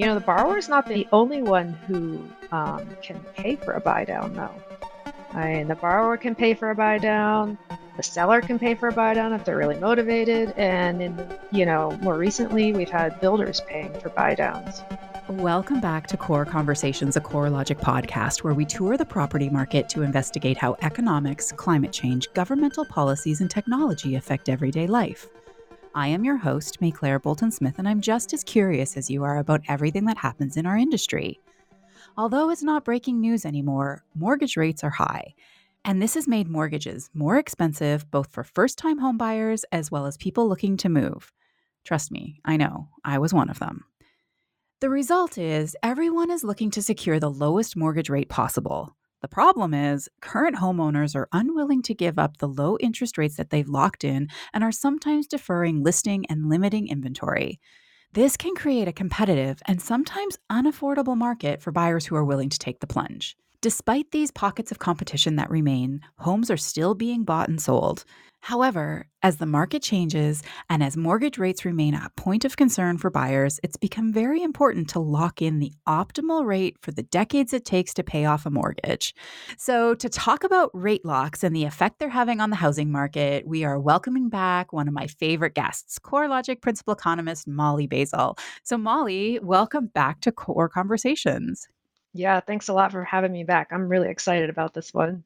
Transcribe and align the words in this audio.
You 0.00 0.06
know, 0.06 0.14
the 0.14 0.22
borrower 0.22 0.56
is 0.56 0.70
not 0.70 0.86
the 0.86 1.06
only 1.12 1.42
one 1.42 1.74
who 1.86 2.24
um, 2.52 2.88
can 3.02 3.20
pay 3.34 3.56
for 3.56 3.72
a 3.72 3.82
buy 3.82 4.06
down, 4.06 4.32
though. 4.32 4.54
I 5.34 5.52
mean, 5.52 5.68
the 5.68 5.74
borrower 5.74 6.16
can 6.16 6.34
pay 6.34 6.54
for 6.54 6.70
a 6.70 6.74
buy 6.74 6.96
down, 6.96 7.58
the 7.98 8.02
seller 8.02 8.40
can 8.40 8.58
pay 8.58 8.74
for 8.74 8.88
a 8.88 8.92
buy 8.92 9.12
down 9.12 9.34
if 9.34 9.44
they're 9.44 9.58
really 9.58 9.78
motivated, 9.78 10.54
and 10.56 11.02
in, 11.02 11.22
you 11.52 11.66
know, 11.66 11.90
more 12.00 12.16
recently, 12.16 12.72
we've 12.72 12.88
had 12.88 13.20
builders 13.20 13.60
paying 13.68 13.92
for 14.00 14.08
buy 14.08 14.34
downs. 14.34 14.80
Welcome 15.28 15.82
back 15.82 16.06
to 16.06 16.16
Core 16.16 16.46
Conversations, 16.46 17.16
a 17.16 17.20
CoreLogic 17.20 17.78
podcast 17.78 18.42
where 18.42 18.54
we 18.54 18.64
tour 18.64 18.96
the 18.96 19.04
property 19.04 19.50
market 19.50 19.90
to 19.90 20.00
investigate 20.00 20.56
how 20.56 20.78
economics, 20.80 21.52
climate 21.52 21.92
change, 21.92 22.32
governmental 22.32 22.86
policies, 22.86 23.42
and 23.42 23.50
technology 23.50 24.14
affect 24.14 24.48
everyday 24.48 24.86
life. 24.86 25.28
I 25.94 26.06
am 26.06 26.24
your 26.24 26.36
host, 26.36 26.80
Maiclaire 26.80 27.20
Bolton 27.20 27.50
Smith, 27.50 27.80
and 27.80 27.88
I'm 27.88 28.00
just 28.00 28.32
as 28.32 28.44
curious 28.44 28.96
as 28.96 29.10
you 29.10 29.24
are 29.24 29.38
about 29.38 29.62
everything 29.66 30.04
that 30.04 30.18
happens 30.18 30.56
in 30.56 30.64
our 30.64 30.76
industry. 30.76 31.40
Although 32.16 32.50
it's 32.50 32.62
not 32.62 32.84
breaking 32.84 33.20
news 33.20 33.44
anymore, 33.44 34.04
mortgage 34.14 34.56
rates 34.56 34.84
are 34.84 34.90
high. 34.90 35.34
And 35.84 36.00
this 36.00 36.14
has 36.14 36.28
made 36.28 36.48
mortgages 36.48 37.10
more 37.12 37.38
expensive 37.38 38.08
both 38.12 38.30
for 38.30 38.44
first 38.44 38.78
time 38.78 39.00
homebuyers 39.00 39.64
as 39.72 39.90
well 39.90 40.06
as 40.06 40.16
people 40.16 40.48
looking 40.48 40.76
to 40.76 40.88
move. 40.88 41.32
Trust 41.84 42.12
me, 42.12 42.40
I 42.44 42.56
know, 42.56 42.88
I 43.04 43.18
was 43.18 43.34
one 43.34 43.50
of 43.50 43.58
them. 43.58 43.84
The 44.80 44.90
result 44.90 45.38
is 45.38 45.76
everyone 45.82 46.30
is 46.30 46.44
looking 46.44 46.70
to 46.70 46.82
secure 46.82 47.18
the 47.18 47.30
lowest 47.30 47.76
mortgage 47.76 48.10
rate 48.10 48.28
possible. 48.28 48.96
The 49.22 49.28
problem 49.28 49.74
is, 49.74 50.08
current 50.20 50.56
homeowners 50.56 51.14
are 51.14 51.28
unwilling 51.32 51.82
to 51.82 51.94
give 51.94 52.18
up 52.18 52.38
the 52.38 52.48
low 52.48 52.78
interest 52.78 53.18
rates 53.18 53.36
that 53.36 53.50
they've 53.50 53.68
locked 53.68 54.02
in 54.02 54.28
and 54.54 54.64
are 54.64 54.72
sometimes 54.72 55.26
deferring 55.26 55.82
listing 55.82 56.24
and 56.30 56.48
limiting 56.48 56.88
inventory. 56.88 57.60
This 58.12 58.36
can 58.36 58.54
create 58.54 58.88
a 58.88 58.92
competitive 58.92 59.62
and 59.66 59.80
sometimes 59.80 60.38
unaffordable 60.50 61.16
market 61.16 61.60
for 61.62 61.70
buyers 61.70 62.06
who 62.06 62.16
are 62.16 62.24
willing 62.24 62.48
to 62.48 62.58
take 62.58 62.80
the 62.80 62.86
plunge. 62.86 63.36
Despite 63.62 64.10
these 64.10 64.30
pockets 64.30 64.70
of 64.70 64.78
competition 64.78 65.36
that 65.36 65.50
remain, 65.50 66.00
homes 66.16 66.50
are 66.50 66.56
still 66.56 66.94
being 66.94 67.24
bought 67.24 67.50
and 67.50 67.60
sold. 67.60 68.06
However, 68.40 69.06
as 69.22 69.36
the 69.36 69.44
market 69.44 69.82
changes 69.82 70.42
and 70.70 70.82
as 70.82 70.96
mortgage 70.96 71.36
rates 71.36 71.66
remain 71.66 71.92
a 71.92 72.10
point 72.16 72.46
of 72.46 72.56
concern 72.56 72.96
for 72.96 73.10
buyers, 73.10 73.60
it's 73.62 73.76
become 73.76 74.14
very 74.14 74.42
important 74.42 74.88
to 74.88 74.98
lock 74.98 75.42
in 75.42 75.58
the 75.58 75.74
optimal 75.86 76.46
rate 76.46 76.78
for 76.80 76.90
the 76.90 77.02
decades 77.02 77.52
it 77.52 77.66
takes 77.66 77.92
to 77.92 78.02
pay 78.02 78.24
off 78.24 78.46
a 78.46 78.50
mortgage. 78.50 79.14
So, 79.58 79.94
to 79.94 80.08
talk 80.08 80.42
about 80.42 80.70
rate 80.72 81.04
locks 81.04 81.44
and 81.44 81.54
the 81.54 81.64
effect 81.64 81.98
they're 81.98 82.08
having 82.08 82.40
on 82.40 82.48
the 82.48 82.56
housing 82.56 82.90
market, 82.90 83.46
we 83.46 83.62
are 83.62 83.78
welcoming 83.78 84.30
back 84.30 84.72
one 84.72 84.88
of 84.88 84.94
my 84.94 85.06
favorite 85.06 85.54
guests, 85.54 85.98
CoreLogic 85.98 86.62
principal 86.62 86.94
economist 86.94 87.46
Molly 87.46 87.86
Boesel. 87.86 88.38
So, 88.62 88.78
Molly, 88.78 89.38
welcome 89.42 89.88
back 89.88 90.22
to 90.22 90.32
Core 90.32 90.70
Conversations. 90.70 91.68
Yeah, 92.12 92.40
thanks 92.40 92.68
a 92.68 92.72
lot 92.72 92.92
for 92.92 93.04
having 93.04 93.32
me 93.32 93.44
back. 93.44 93.68
I'm 93.70 93.88
really 93.88 94.08
excited 94.08 94.50
about 94.50 94.74
this 94.74 94.92
one. 94.92 95.24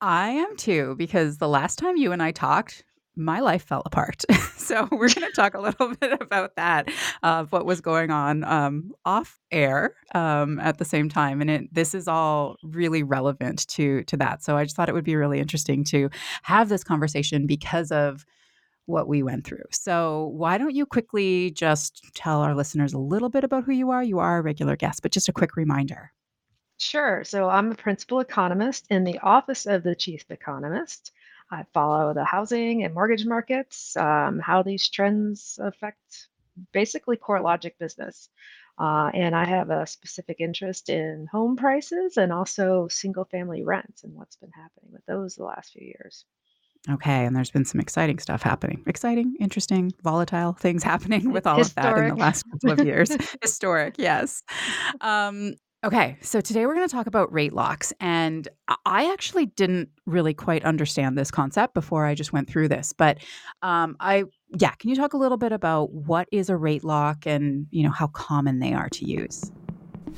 I 0.00 0.30
am 0.30 0.56
too, 0.56 0.94
because 0.98 1.38
the 1.38 1.48
last 1.48 1.78
time 1.78 1.96
you 1.96 2.12
and 2.12 2.22
I 2.22 2.30
talked, 2.30 2.84
my 3.16 3.40
life 3.40 3.62
fell 3.62 3.82
apart. 3.86 4.24
so 4.56 4.88
we're 4.90 5.08
going 5.08 5.26
to 5.26 5.32
talk 5.34 5.54
a 5.54 5.60
little 5.60 5.94
bit 6.00 6.20
about 6.20 6.56
that, 6.56 6.90
of 7.22 7.52
what 7.52 7.64
was 7.64 7.80
going 7.80 8.10
on 8.10 8.44
um, 8.44 8.92
off 9.04 9.40
air 9.50 9.94
um, 10.14 10.58
at 10.60 10.78
the 10.78 10.84
same 10.84 11.08
time, 11.08 11.40
and 11.40 11.50
it, 11.50 11.74
this 11.74 11.94
is 11.94 12.08
all 12.08 12.56
really 12.62 13.02
relevant 13.02 13.66
to 13.68 14.02
to 14.04 14.16
that. 14.16 14.42
So 14.42 14.56
I 14.56 14.64
just 14.64 14.76
thought 14.76 14.88
it 14.88 14.94
would 14.94 15.04
be 15.04 15.16
really 15.16 15.40
interesting 15.40 15.84
to 15.84 16.10
have 16.42 16.68
this 16.68 16.84
conversation 16.84 17.46
because 17.46 17.90
of 17.90 18.26
what 18.86 19.08
we 19.08 19.22
went 19.22 19.44
through. 19.44 19.64
So 19.70 20.32
why 20.34 20.58
don't 20.58 20.74
you 20.74 20.86
quickly 20.86 21.50
just 21.50 22.02
tell 22.14 22.40
our 22.40 22.54
listeners 22.54 22.92
a 22.92 22.98
little 22.98 23.28
bit 23.28 23.44
about 23.44 23.64
who 23.64 23.72
you 23.72 23.90
are? 23.90 24.02
You 24.02 24.18
are 24.18 24.38
a 24.38 24.42
regular 24.42 24.76
guest, 24.76 25.02
but 25.02 25.12
just 25.12 25.28
a 25.28 25.32
quick 25.32 25.56
reminder. 25.56 26.12
Sure. 26.78 27.24
So 27.24 27.48
I'm 27.48 27.72
a 27.72 27.76
principal 27.76 28.20
economist 28.20 28.86
in 28.90 29.04
the 29.04 29.18
office 29.20 29.66
of 29.66 29.82
the 29.82 29.94
chief 29.94 30.24
economist. 30.30 31.12
I 31.50 31.64
follow 31.72 32.14
the 32.14 32.24
housing 32.24 32.84
and 32.84 32.94
mortgage 32.94 33.24
markets, 33.24 33.96
um, 33.96 34.40
how 34.40 34.62
these 34.62 34.88
trends 34.88 35.58
affect 35.62 36.28
basically 36.72 37.16
CoreLogic 37.16 37.78
business. 37.78 38.28
Uh, 38.76 39.10
and 39.14 39.36
I 39.36 39.44
have 39.44 39.70
a 39.70 39.86
specific 39.86 40.40
interest 40.40 40.88
in 40.88 41.28
home 41.30 41.56
prices 41.56 42.16
and 42.16 42.32
also 42.32 42.88
single 42.88 43.24
family 43.24 43.62
rents 43.62 44.02
and 44.02 44.14
what's 44.14 44.36
been 44.36 44.50
happening 44.50 44.90
with 44.92 45.06
those 45.06 45.36
the 45.36 45.44
last 45.44 45.72
few 45.72 45.86
years. 45.86 46.24
Okay, 46.90 47.24
and 47.24 47.34
there's 47.34 47.50
been 47.50 47.64
some 47.64 47.80
exciting 47.80 48.18
stuff 48.18 48.42
happening. 48.42 48.82
Exciting, 48.86 49.34
interesting, 49.40 49.90
volatile 50.02 50.52
things 50.60 50.82
happening 50.82 51.32
with 51.32 51.46
all 51.46 51.58
Historic. 51.58 51.88
of 51.88 51.96
that 51.96 52.02
in 52.02 52.08
the 52.10 52.20
last 52.20 52.44
couple 52.50 52.72
of 52.72 52.86
years. 52.86 53.16
Historic, 53.42 53.94
yes. 53.98 54.42
Um, 55.00 55.54
Okay, 55.84 56.16
so 56.22 56.40
today 56.40 56.64
we're 56.64 56.74
going 56.74 56.88
to 56.88 56.94
talk 56.94 57.06
about 57.06 57.30
rate 57.30 57.52
locks. 57.52 57.92
And 58.00 58.48
I 58.86 59.12
actually 59.12 59.44
didn't 59.44 59.90
really 60.06 60.32
quite 60.32 60.64
understand 60.64 61.18
this 61.18 61.30
concept 61.30 61.74
before 61.74 62.06
I 62.06 62.14
just 62.14 62.32
went 62.32 62.48
through 62.48 62.68
this. 62.68 62.94
But 62.94 63.18
um, 63.60 63.94
I, 64.00 64.24
yeah, 64.58 64.70
can 64.70 64.88
you 64.88 64.96
talk 64.96 65.12
a 65.12 65.18
little 65.18 65.36
bit 65.36 65.52
about 65.52 65.92
what 65.92 66.26
is 66.32 66.48
a 66.48 66.56
rate 66.56 66.84
lock 66.84 67.26
and, 67.26 67.66
you 67.70 67.82
know, 67.82 67.90
how 67.90 68.06
common 68.06 68.60
they 68.60 68.72
are 68.72 68.88
to 68.88 69.04
use? 69.04 69.52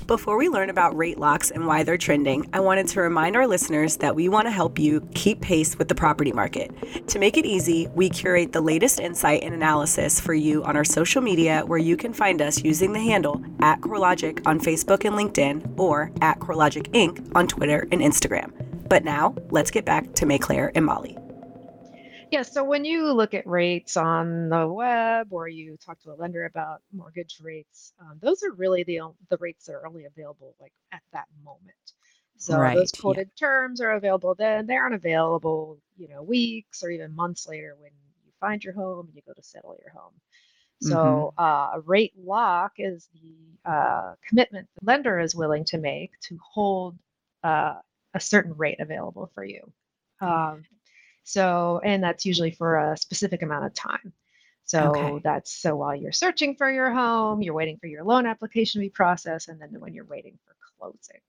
Before 0.05 0.37
we 0.39 0.49
learn 0.49 0.71
about 0.71 0.97
rate 0.97 1.19
locks 1.19 1.51
and 1.51 1.67
why 1.67 1.83
they're 1.83 1.99
trending, 1.99 2.49
I 2.53 2.61
wanted 2.61 2.87
to 2.89 3.01
remind 3.01 3.35
our 3.35 3.47
listeners 3.47 3.97
that 3.97 4.15
we 4.15 4.29
want 4.29 4.47
to 4.47 4.53
help 4.53 4.79
you 4.79 5.01
keep 5.15 5.41
pace 5.41 5.77
with 5.77 5.89
the 5.89 5.97
property 5.97 6.33
market. 6.33 6.71
To 7.09 7.19
make 7.19 7.37
it 7.37 7.45
easy, 7.45 7.89
we 7.95 8.09
curate 8.09 8.53
the 8.53 8.61
latest 8.61 9.01
insight 9.01 9.43
and 9.43 9.53
analysis 9.53 10.21
for 10.21 10.33
you 10.33 10.63
on 10.63 10.77
our 10.77 10.85
social 10.85 11.23
media, 11.23 11.65
where 11.67 11.79
you 11.79 11.97
can 11.97 12.13
find 12.13 12.41
us 12.41 12.63
using 12.63 12.93
the 12.93 13.01
handle 13.01 13.43
at 13.59 13.81
CoreLogic 13.81 14.47
on 14.47 14.61
Facebook 14.61 15.05
and 15.05 15.17
LinkedIn 15.17 15.77
or 15.77 16.13
at 16.21 16.39
CoreLogic 16.39 16.89
Inc. 16.93 17.29
on 17.35 17.49
Twitter 17.49 17.89
and 17.91 18.01
Instagram. 18.01 18.53
But 18.89 19.03
now, 19.03 19.35
let's 19.51 19.73
get 19.73 19.85
back 19.85 20.15
to 20.15 20.27
Maiclaire 20.27 20.71
and 20.77 20.87
Molly. 20.87 21.19
Yeah, 22.33 22.43
so 22.43 22.65
when 22.65 22.85
you 22.85 23.13
look 23.13 23.35
at 23.35 23.47
rates 23.47 23.97
on 23.97 24.49
the 24.49 24.67
web 24.67 25.29
or 25.31 25.49
you 25.49 25.77
talk 25.77 26.01
to 26.01 26.11
a 26.11 26.15
lender 26.15 26.45
about 26.45 26.83
mortgage 26.93 27.39
rates, 27.41 27.93
um, 28.01 28.19
those 28.21 28.43
are 28.43 28.53
really 28.53 28.83
the 28.83 29.01
the 29.31 29.37
rates 29.39 29.67
that 29.67 29.75
are 29.75 29.87
only 29.87 30.07
available 30.07 30.57
like 30.61 30.73
at 30.93 31.03
that 31.13 31.27
moment. 31.45 31.75
So 32.37 32.59
right, 32.59 32.77
those 32.77 32.93
quoted 32.93 33.31
yeah. 33.37 33.47
terms 33.47 33.81
are 33.81 33.93
available 33.93 34.35
then. 34.35 34.67
They 34.67 34.77
aren't 34.77 34.95
available, 34.95 35.79
you 35.97 36.09
know, 36.09 36.23
weeks 36.23 36.83
or 36.83 36.91
even 36.91 37.15
months 37.15 37.49
later 37.49 37.77
when 37.79 37.93
you 38.25 38.33
find 38.41 38.63
your 38.63 38.75
home 38.75 39.07
and 39.07 39.15
you 39.15 39.23
go 39.27 39.33
to 39.33 39.43
settle 39.43 39.77
your 39.81 39.93
home. 39.93 40.13
So 40.83 41.33
mm-hmm. 41.39 41.43
uh, 41.43 41.79
a 41.79 41.81
rate 41.81 42.13
lock 42.19 42.73
is 42.79 43.09
the 43.15 43.71
uh, 43.71 44.15
commitment 44.29 44.69
the 44.79 44.87
lender 44.87 45.19
is 45.19 45.35
willing 45.35 45.65
to 45.67 45.79
make 45.79 46.11
to 46.29 46.39
hold 46.53 46.99
uh, 47.43 47.77
a 48.13 48.21
certain 48.21 48.55
rate 48.57 48.81
available 48.81 49.31
for 49.35 49.45
you. 49.45 49.73
Um, 50.21 50.65
so, 51.27 51.81
and 51.83 52.05
that's 52.05 52.25
usually 52.25 52.53
for 52.53 52.79
a 52.79 52.97
specific 52.97 53.43
amount 53.43 53.67
of 53.67 53.75
time. 53.75 54.13
So 54.63 54.93
okay. 54.95 55.21
that's 55.25 55.53
so 55.53 55.75
while 55.75 55.95
you're 55.95 56.13
searching 56.13 56.55
for 56.55 56.71
your 56.71 56.93
home, 56.93 57.43
you're 57.43 57.53
waiting 57.53 57.79
for 57.79 57.89
your 57.89 58.05
loan 58.05 58.27
application 58.27 58.81
to 58.81 58.87
be 58.87 58.91
processed, 58.91 59.49
and 59.49 59.61
then 59.61 59.71
when 59.81 59.93
you're 59.93 60.05
waiting 60.05 60.39
for 60.47 60.55
closing. 60.79 61.21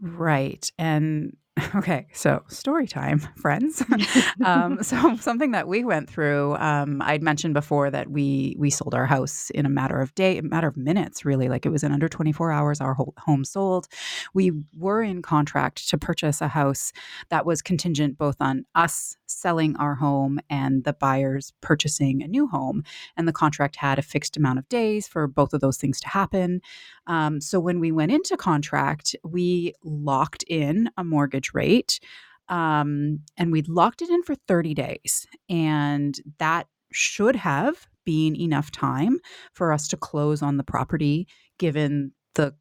Right. 0.00 0.70
And 0.78 1.34
Okay, 1.74 2.06
so 2.12 2.42
story 2.48 2.86
time, 2.86 3.18
friends. 3.36 3.82
um, 4.44 4.82
so 4.82 5.16
something 5.16 5.52
that 5.52 5.68
we 5.68 5.84
went 5.84 6.08
through, 6.08 6.56
um, 6.56 7.00
I'd 7.02 7.22
mentioned 7.22 7.54
before 7.54 7.90
that 7.90 8.10
we 8.10 8.56
we 8.58 8.70
sold 8.70 8.94
our 8.94 9.06
house 9.06 9.50
in 9.50 9.66
a 9.66 9.70
matter 9.70 10.00
of 10.00 10.14
day, 10.14 10.38
a 10.38 10.42
matter 10.42 10.68
of 10.68 10.76
minutes, 10.76 11.24
really. 11.24 11.48
Like 11.48 11.66
it 11.66 11.70
was 11.70 11.82
in 11.82 11.92
under 11.92 12.08
24 12.08 12.52
hours, 12.52 12.80
our 12.80 12.94
whole 12.94 13.14
home 13.18 13.44
sold. 13.44 13.88
We 14.34 14.52
were 14.76 15.02
in 15.02 15.22
contract 15.22 15.88
to 15.88 15.98
purchase 15.98 16.40
a 16.40 16.48
house 16.48 16.92
that 17.30 17.46
was 17.46 17.62
contingent 17.62 18.18
both 18.18 18.36
on 18.40 18.64
us 18.74 19.16
selling 19.32 19.76
our 19.76 19.94
home 19.94 20.40
and 20.50 20.84
the 20.84 20.92
buyers 20.92 21.52
purchasing 21.60 22.22
a 22.22 22.28
new 22.28 22.46
home. 22.46 22.82
And 23.16 23.26
the 23.26 23.32
contract 23.32 23.76
had 23.76 23.98
a 23.98 24.02
fixed 24.02 24.36
amount 24.36 24.58
of 24.58 24.68
days 24.68 25.06
for 25.08 25.26
both 25.26 25.52
of 25.52 25.60
those 25.60 25.76
things 25.76 26.00
to 26.00 26.08
happen. 26.08 26.60
Um, 27.06 27.40
so 27.40 27.60
when 27.60 27.80
we 27.80 27.92
went 27.92 28.12
into 28.12 28.36
contract, 28.36 29.16
we 29.24 29.74
locked 29.84 30.44
in 30.48 30.90
a 30.96 31.04
mortgage 31.04 31.52
rate. 31.54 32.00
Um, 32.48 33.20
and 33.36 33.52
we 33.52 33.62
locked 33.62 34.02
it 34.02 34.10
in 34.10 34.22
for 34.22 34.34
30 34.34 34.74
days. 34.74 35.26
And 35.48 36.18
that 36.38 36.66
should 36.92 37.36
have 37.36 37.86
been 38.04 38.36
enough 38.36 38.70
time 38.70 39.18
for 39.52 39.72
us 39.72 39.88
to 39.88 39.96
close 39.96 40.42
on 40.42 40.56
the 40.56 40.64
property 40.64 41.26
given 41.58 42.12
the 42.34 42.54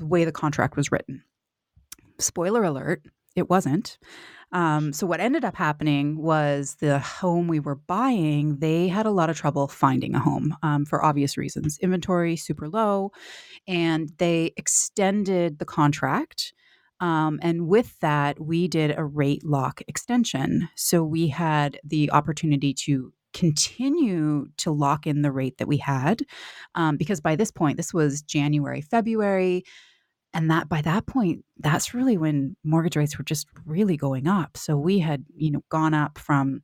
way 0.00 0.24
the 0.24 0.32
contract 0.32 0.76
was 0.76 0.92
written. 0.92 1.22
Spoiler 2.18 2.64
alert, 2.64 3.02
it 3.36 3.48
wasn't. 3.48 3.98
Um, 4.52 4.92
so 4.92 5.06
what 5.06 5.20
ended 5.20 5.44
up 5.44 5.56
happening 5.56 6.16
was 6.16 6.76
the 6.76 6.98
home 6.98 7.48
we 7.48 7.60
were 7.60 7.74
buying, 7.74 8.58
they 8.58 8.88
had 8.88 9.06
a 9.06 9.10
lot 9.10 9.30
of 9.30 9.36
trouble 9.36 9.68
finding 9.68 10.14
a 10.14 10.20
home 10.20 10.56
um, 10.62 10.84
for 10.84 11.04
obvious 11.04 11.36
reasons. 11.36 11.78
Inventory 11.78 12.36
super 12.36 12.68
low, 12.68 13.12
and 13.66 14.10
they 14.18 14.52
extended 14.56 15.58
the 15.58 15.66
contract. 15.66 16.52
Um, 17.00 17.38
and 17.42 17.68
with 17.68 17.98
that, 18.00 18.40
we 18.40 18.66
did 18.68 18.94
a 18.96 19.04
rate 19.04 19.44
lock 19.44 19.82
extension. 19.86 20.68
So 20.74 21.04
we 21.04 21.28
had 21.28 21.78
the 21.84 22.10
opportunity 22.10 22.74
to 22.74 23.12
continue 23.34 24.46
to 24.56 24.70
lock 24.70 25.06
in 25.06 25.22
the 25.22 25.30
rate 25.30 25.58
that 25.58 25.68
we 25.68 25.76
had 25.76 26.22
um, 26.74 26.96
because 26.96 27.20
by 27.20 27.36
this 27.36 27.50
point 27.50 27.76
this 27.76 27.92
was 27.92 28.22
january 28.22 28.80
february 28.80 29.62
and 30.34 30.50
that 30.50 30.68
by 30.68 30.82
that 30.82 31.06
point 31.06 31.44
that's 31.58 31.94
really 31.94 32.16
when 32.16 32.56
mortgage 32.64 32.96
rates 32.96 33.18
were 33.18 33.24
just 33.24 33.46
really 33.64 33.96
going 33.96 34.26
up. 34.26 34.56
So 34.56 34.76
we 34.76 34.98
had 34.98 35.24
you 35.34 35.50
know 35.50 35.64
gone 35.68 35.94
up 35.94 36.18
from 36.18 36.62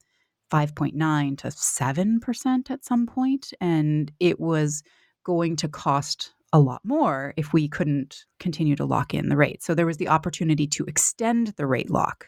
5.9 0.52 1.38
to 1.38 1.48
7% 1.48 2.70
at 2.70 2.84
some 2.84 3.06
point 3.06 3.52
and 3.60 4.12
it 4.20 4.38
was 4.38 4.82
going 5.24 5.56
to 5.56 5.68
cost 5.68 6.32
a 6.52 6.60
lot 6.60 6.80
more 6.84 7.34
if 7.36 7.52
we 7.52 7.66
couldn't 7.66 8.24
continue 8.38 8.76
to 8.76 8.84
lock 8.84 9.14
in 9.14 9.28
the 9.28 9.36
rate. 9.36 9.62
So 9.64 9.74
there 9.74 9.86
was 9.86 9.96
the 9.96 10.08
opportunity 10.08 10.68
to 10.68 10.84
extend 10.84 11.48
the 11.56 11.66
rate 11.66 11.90
lock. 11.90 12.26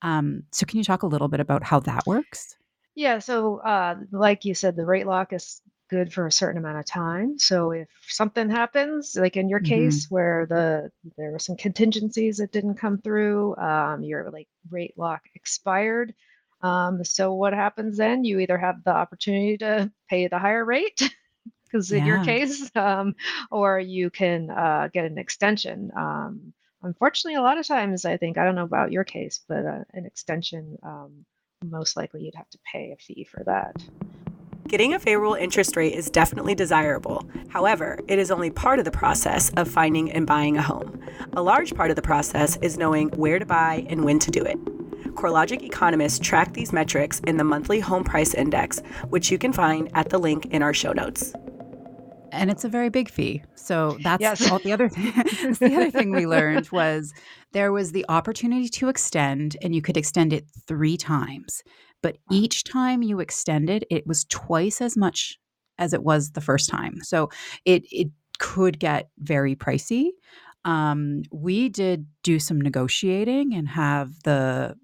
Um, 0.00 0.44
so 0.52 0.64
can 0.64 0.78
you 0.78 0.84
talk 0.84 1.02
a 1.02 1.06
little 1.06 1.28
bit 1.28 1.40
about 1.40 1.64
how 1.64 1.80
that 1.80 2.06
works? 2.06 2.56
Yeah 2.94 3.18
so 3.18 3.58
uh, 3.58 3.96
like 4.10 4.44
you 4.44 4.54
said 4.54 4.76
the 4.76 4.86
rate 4.86 5.06
lock 5.06 5.32
is 5.32 5.60
good 5.88 6.12
for 6.12 6.26
a 6.26 6.32
certain 6.32 6.58
amount 6.58 6.78
of 6.78 6.84
time. 6.86 7.38
So 7.38 7.70
if 7.70 7.88
something 8.08 8.50
happens, 8.50 9.16
like 9.16 9.36
in 9.36 9.48
your 9.48 9.60
Mhm. 9.60 9.64
case 9.66 10.06
where 10.10 10.46
the 10.46 10.90
there 11.16 11.30
were 11.30 11.38
some 11.38 11.56
contingencies 11.56 12.38
that 12.38 12.52
didn't 12.52 12.76
come 12.76 12.98
through, 12.98 13.56
um, 13.56 14.02
your 14.02 14.30
like 14.30 14.48
rate 14.70 14.94
lock 14.96 15.22
expired. 15.34 16.14
Um, 16.62 17.04
so 17.04 17.34
what 17.34 17.52
happens 17.52 17.96
then? 17.98 18.24
You 18.24 18.40
either 18.40 18.58
have 18.58 18.82
the 18.84 18.90
opportunity 18.90 19.58
to 19.58 19.92
pay 20.08 20.26
the 20.26 20.38
higher 20.38 20.64
rate, 20.64 21.00
because 21.64 21.92
in 21.92 22.06
your 22.06 22.18
case, 22.24 22.70
um, 22.74 23.14
or 23.50 23.78
you 23.78 24.10
can 24.10 24.50
uh, 24.50 24.88
get 24.92 25.04
an 25.04 25.18
extension. 25.18 25.90
Um, 25.96 26.52
unfortunately, 26.82 27.36
a 27.36 27.42
lot 27.42 27.58
of 27.58 27.66
times, 27.66 28.04
I 28.04 28.16
think 28.16 28.38
I 28.38 28.44
don't 28.44 28.54
know 28.54 28.64
about 28.64 28.90
your 28.92 29.04
case, 29.04 29.44
but 29.46 29.66
uh, 29.66 29.84
an 29.92 30.06
extension, 30.06 30.78
um, 30.82 31.24
most 31.64 31.96
likely 31.96 32.22
you'd 32.24 32.34
have 32.34 32.50
to 32.50 32.58
pay 32.72 32.92
a 32.92 32.96
fee 32.96 33.24
for 33.30 33.44
that. 33.44 33.76
Getting 34.66 34.94
a 34.94 34.98
favorable 34.98 35.34
interest 35.34 35.76
rate 35.76 35.92
is 35.94 36.10
definitely 36.10 36.54
desirable. 36.54 37.28
However, 37.48 37.98
it 38.08 38.18
is 38.18 38.30
only 38.30 38.50
part 38.50 38.78
of 38.78 38.84
the 38.84 38.90
process 38.90 39.50
of 39.56 39.68
finding 39.68 40.10
and 40.10 40.26
buying 40.26 40.56
a 40.56 40.62
home. 40.62 41.00
A 41.34 41.42
large 41.42 41.74
part 41.74 41.90
of 41.90 41.96
the 41.96 42.02
process 42.02 42.56
is 42.62 42.76
knowing 42.76 43.08
where 43.10 43.38
to 43.38 43.46
buy 43.46 43.86
and 43.88 44.04
when 44.04 44.18
to 44.18 44.30
do 44.30 44.42
it. 44.42 44.58
CoreLogic 45.14 45.62
economists 45.62 46.18
track 46.18 46.52
these 46.54 46.72
metrics 46.72 47.20
in 47.20 47.36
the 47.36 47.44
monthly 47.44 47.80
home 47.80 48.02
price 48.04 48.34
index, 48.34 48.80
which 49.08 49.30
you 49.30 49.38
can 49.38 49.52
find 49.52 49.88
at 49.94 50.10
the 50.10 50.18
link 50.18 50.46
in 50.46 50.62
our 50.62 50.74
show 50.74 50.92
notes. 50.92 51.32
and 52.32 52.50
it's 52.50 52.64
a 52.64 52.68
very 52.68 52.90
big 52.90 53.08
fee. 53.08 53.42
So 53.54 53.96
that's 54.02 54.20
Yes. 54.20 54.50
all 54.50 54.58
the 54.58 54.72
other 54.72 54.88
thing. 54.90 55.10
the 55.60 55.74
other 55.74 55.90
thing 55.90 56.10
we 56.10 56.26
learned 56.26 56.68
was 56.70 57.14
there 57.52 57.72
was 57.72 57.92
the 57.92 58.04
opportunity 58.10 58.68
to 58.68 58.88
extend, 58.88 59.56
and 59.62 59.74
you 59.74 59.80
could 59.80 59.96
extend 59.96 60.34
it 60.34 60.44
three 60.66 60.98
times. 60.98 61.62
But 62.06 62.18
each 62.30 62.62
time 62.62 63.02
you 63.02 63.18
extended, 63.18 63.84
it 63.90 64.06
was 64.06 64.26
twice 64.26 64.80
as 64.80 64.96
much 64.96 65.40
as 65.76 65.92
it 65.92 66.04
was 66.04 66.30
the 66.30 66.40
first 66.40 66.70
time. 66.70 67.02
So 67.02 67.30
it 67.64 67.82
it 67.90 68.10
could 68.38 68.78
get 68.78 69.08
very 69.18 69.56
pricey. 69.56 70.10
Um, 70.64 71.22
we 71.32 71.68
did 71.68 72.06
do 72.22 72.38
some 72.38 72.60
negotiating 72.60 73.54
and 73.54 73.66
have 73.66 74.10
the 74.22 74.76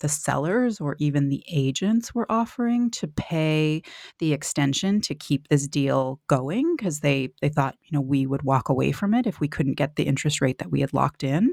the 0.00 0.08
sellers 0.08 0.80
or 0.80 0.96
even 0.98 1.28
the 1.28 1.44
agents 1.46 2.14
were 2.14 2.32
offering 2.32 2.90
to 2.92 3.06
pay 3.06 3.82
the 4.18 4.32
extension 4.32 5.02
to 5.02 5.14
keep 5.14 5.48
this 5.48 5.68
deal 5.68 6.22
going 6.26 6.74
because 6.74 7.00
they 7.00 7.34
they 7.42 7.50
thought 7.50 7.76
you 7.82 7.90
know 7.92 8.00
we 8.00 8.26
would 8.26 8.44
walk 8.44 8.70
away 8.70 8.92
from 8.92 9.12
it 9.12 9.26
if 9.26 9.40
we 9.40 9.46
couldn't 9.46 9.76
get 9.76 9.96
the 9.96 10.04
interest 10.04 10.40
rate 10.40 10.56
that 10.56 10.70
we 10.70 10.80
had 10.80 10.94
locked 10.94 11.22
in. 11.22 11.52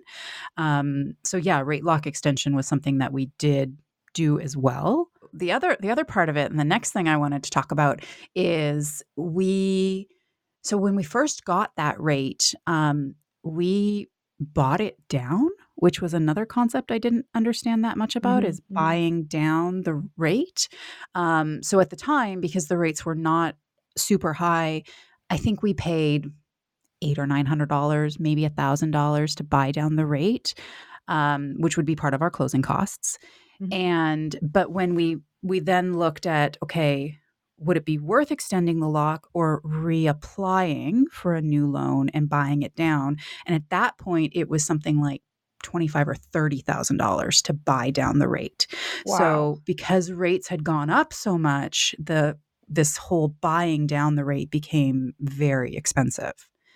Um, 0.55 1.15
so 1.25 1.35
yeah, 1.35 1.59
rate 1.59 1.83
lock 1.83 2.07
extension 2.07 2.55
was 2.55 2.65
something 2.67 2.99
that 2.99 3.11
we 3.11 3.31
did 3.37 3.77
do 4.13 4.39
as 4.39 4.57
well. 4.57 5.08
The 5.33 5.51
other 5.51 5.77
the 5.79 5.91
other 5.91 6.05
part 6.05 6.29
of 6.29 6.37
it, 6.37 6.49
and 6.51 6.59
the 6.59 6.63
next 6.65 6.91
thing 6.91 7.07
I 7.07 7.17
wanted 7.17 7.43
to 7.43 7.49
talk 7.49 7.71
about 7.71 8.01
is 8.35 9.03
we. 9.15 10.07
So 10.63 10.77
when 10.77 10.95
we 10.95 11.03
first 11.03 11.45
got 11.45 11.71
that 11.77 11.99
rate, 12.01 12.53
um, 12.67 13.15
we 13.43 14.07
bought 14.41 14.81
it 14.81 14.97
down, 15.07 15.47
which 15.75 16.01
was 16.01 16.13
another 16.13 16.45
concept 16.45 16.91
I 16.91 16.97
didn't 16.97 17.25
understand 17.33 17.83
that 17.85 17.97
much 17.97 18.15
about. 18.15 18.43
Mhm, 18.43 18.47
Is 18.47 18.61
buying 18.69 19.23
down 19.25 19.83
the 19.83 20.01
rate. 20.17 20.67
Um, 21.15 21.61
so 21.63 21.79
at 21.79 21.89
the 21.89 21.95
time, 21.95 22.41
because 22.41 22.67
the 22.67 22.77
rates 22.77 23.05
were 23.05 23.15
not 23.15 23.55
super 23.97 24.33
high, 24.33 24.83
I 25.29 25.37
think 25.37 25.61
we 25.61 25.73
paid 25.73 26.27
eight 27.01 27.17
or 27.19 27.27
nine 27.27 27.45
hundred 27.45 27.69
dollars, 27.69 28.19
maybe 28.19 28.45
a 28.45 28.49
thousand 28.49 28.91
dollars 28.91 29.35
to 29.35 29.43
buy 29.43 29.71
down 29.71 29.95
the 29.95 30.05
rate, 30.05 30.53
um, 31.07 31.55
which 31.59 31.77
would 31.77 31.85
be 31.85 31.95
part 31.95 32.13
of 32.13 32.21
our 32.21 32.29
closing 32.31 32.61
costs. 32.61 33.17
Mhm. 33.59 33.79
And 33.79 34.35
but 34.41 34.71
when 34.71 34.95
we 34.95 35.17
we 35.43 35.59
then 35.59 35.97
looked 35.97 36.25
at 36.25 36.57
okay, 36.63 37.19
would 37.57 37.77
it 37.77 37.85
be 37.85 37.97
worth 37.99 38.31
extending 38.31 38.79
the 38.79 38.89
lock 38.89 39.27
or 39.33 39.61
reapplying 39.63 41.05
for 41.11 41.35
a 41.35 41.41
new 41.41 41.67
loan 41.67 42.09
and 42.09 42.29
buying 42.29 42.63
it 42.63 42.75
down? 42.75 43.17
And 43.45 43.55
at 43.55 43.69
that 43.69 43.97
point, 43.97 44.33
it 44.35 44.49
was 44.49 44.65
something 44.65 44.99
like 45.01 45.21
twenty-five 45.63 46.07
or 46.07 46.15
thirty 46.15 46.61
thousand 46.61 46.97
dollars 46.97 47.41
to 47.43 47.53
buy 47.53 47.91
down 47.91 48.19
the 48.19 48.29
rate. 48.29 48.67
Wow. 49.03 49.49
So 49.49 49.61
because 49.65 50.11
rates 50.11 50.47
had 50.47 50.63
gone 50.63 50.89
up 50.89 51.13
so 51.13 51.37
much, 51.37 51.95
the 51.99 52.37
this 52.67 52.97
whole 52.97 53.29
buying 53.29 53.87
down 53.87 54.15
the 54.15 54.25
rate 54.25 54.51
became 54.51 55.13
very 55.19 55.75
expensive. 55.75 56.33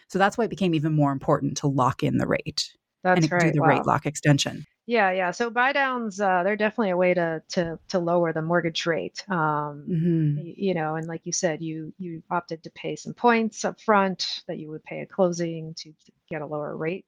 So 0.10 0.20
that's 0.20 0.38
why 0.38 0.46
it 0.46 0.50
became 0.50 0.76
even 0.76 0.94
more 0.94 1.12
important 1.12 1.58
to 1.58 1.68
lock 1.68 2.04
in 2.04 2.18
the 2.18 2.28
rate 2.28 2.72
That's 3.04 3.28
and 3.28 3.38
do 3.38 3.52
the 3.52 3.62
Wow. 3.62 3.64
rate 3.64 3.86
lock 3.86 4.06
extension. 4.06 4.66
Yeah, 4.86 5.12
yeah. 5.12 5.32
So 5.32 5.50
buy 5.50 5.72
downs, 5.74 6.20
uh, 6.20 6.44
they're 6.44 6.58
definitely 6.58 6.92
a 6.92 6.98
way 6.98 7.14
to 7.14 7.42
to 7.50 7.80
to 7.90 8.00
lower 8.00 8.34
the 8.34 8.42
mortgage 8.42 8.86
rate. 8.86 9.24
Um, 9.30 9.88
hmm 9.88 10.36
y- 10.36 10.56
you 10.58 10.74
know, 10.74 10.96
and 10.96 11.08
like 11.08 11.22
you 11.26 11.32
said, 11.32 11.62
you 11.62 11.94
you 11.98 12.22
opted 12.30 12.64
to 12.64 12.72
pay 12.72 12.96
some 12.98 13.14
points 13.14 13.64
up 13.66 13.80
front 13.80 14.44
that 14.48 14.60
you 14.60 14.70
would 14.72 14.84
pay 14.84 15.00
at 15.02 15.10
closing 15.10 15.74
to, 15.76 15.92
to 15.92 16.12
get 16.30 16.42
a 16.42 16.46
lower 16.46 16.76
rate. 16.76 17.06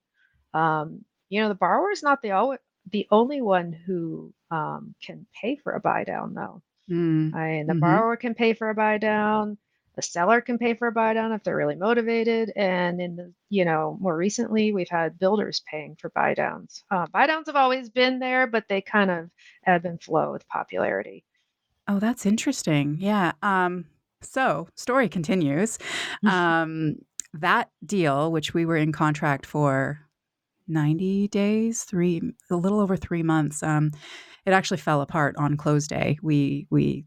Um, 0.53 1.05
you 1.29 1.41
know, 1.41 1.49
the 1.49 1.55
borrower 1.55 1.91
is 1.91 2.03
not 2.03 2.21
the 2.21 2.59
the 2.91 3.07
only 3.11 3.41
one 3.41 3.73
who 3.73 4.33
um, 4.51 4.95
can 5.03 5.27
pay 5.41 5.57
for 5.57 5.73
a 5.73 5.81
buy 5.81 6.03
down, 6.05 6.33
though. 6.35 6.61
Mm. 6.89 7.33
I 7.33 7.47
mean, 7.49 7.67
the 7.67 7.75
Mhm. 7.75 7.75
borrower 7.75 8.17
can 8.17 8.35
pay 8.35 8.53
for 8.53 8.69
a 8.69 8.75
buy 8.75 8.97
down. 8.99 9.57
The 9.95 10.01
seller 10.01 10.41
can 10.41 10.57
pay 10.57 10.73
for 10.73 10.87
a 10.87 10.91
buy 10.91 11.13
down 11.13 11.31
if 11.31 11.43
they're 11.43 11.55
really 11.55 11.75
motivated. 11.75 12.51
And 12.55 12.99
in 12.99 13.15
the, 13.15 13.33
you 13.49 13.63
know, 13.63 13.97
more 14.01 14.15
recently, 14.15 14.73
we've 14.73 14.89
had 14.89 15.17
builders 15.19 15.63
paying 15.69 15.95
for 15.99 16.09
buy 16.09 16.33
downs. 16.33 16.83
Uh, 16.91 17.07
buy 17.11 17.27
downs 17.27 17.47
have 17.47 17.55
always 17.55 17.89
been 17.89 18.19
there, 18.19 18.45
but 18.47 18.65
they 18.67 18.81
kind 18.81 19.09
of 19.09 19.29
ebb 19.65 19.85
and 19.85 20.01
flow 20.01 20.33
with 20.33 20.47
popularity. 20.49 21.23
Oh, 21.87 21.99
that's 21.99 22.25
interesting. 22.25 22.97
Yeah. 22.99 23.33
Um, 23.41 23.85
so 24.21 24.67
story 24.75 25.09
continues. 25.09 25.77
Um, 26.25 26.95
that 27.33 27.69
deal, 27.85 28.31
which 28.31 28.53
we 28.53 28.65
were 28.65 28.77
in 28.77 28.91
contract 28.91 29.45
for 29.45 29.99
90 30.67 31.27
days, 31.27 31.83
three 31.83 32.21
a 32.49 32.55
little 32.55 32.79
over 32.79 32.95
three 32.95 33.21
months, 33.23 33.61
um, 33.61 33.91
it 34.45 34.51
actually 34.51 34.77
fell 34.77 35.01
apart 35.01 35.35
on 35.37 35.57
close 35.57 35.87
day. 35.87 36.17
We 36.21 36.67
we 36.69 37.05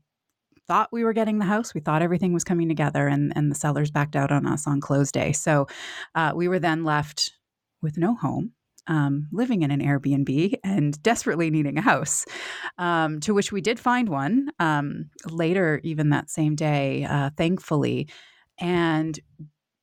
thought 0.69 0.93
we 0.93 1.03
were 1.03 1.13
getting 1.13 1.39
the 1.39 1.45
house. 1.45 1.75
We 1.75 1.81
thought 1.81 2.03
everything 2.03 2.33
was 2.33 2.45
coming 2.45 2.69
together, 2.69 3.09
and 3.09 3.33
and 3.35 3.51
the 3.51 3.57
sellers 3.57 3.91
backed 3.91 4.15
out 4.15 4.31
on 4.31 4.47
us 4.47 4.67
on 4.67 4.81
close 4.81 5.11
day. 5.11 5.33
So 5.33 5.67
uh, 6.15 6.33
we 6.37 6.47
were 6.47 6.61
then 6.61 6.85
left 6.85 7.33
with 7.83 7.97
no 7.97 8.15
home, 8.15 8.53
um, 8.87 9.29
living 9.33 9.63
in 9.63 9.71
an 9.71 9.81
Airbnb, 9.81 10.55
and 10.63 11.03
desperately 11.03 11.51
needing 11.51 11.79
a 11.79 11.83
house. 11.83 12.25
Um, 12.77 13.21
to 13.21 13.35
which 13.35 13.51
we 13.51 13.61
did 13.61 13.81
find 13.81 14.09
one 14.09 14.51
um, 14.59 15.11
later, 15.27 15.81
even 15.83 16.11
that 16.11 16.31
same 16.31 16.55
day, 16.55 17.05
uh, 17.05 17.31
thankfully. 17.37 18.09
And 18.59 19.19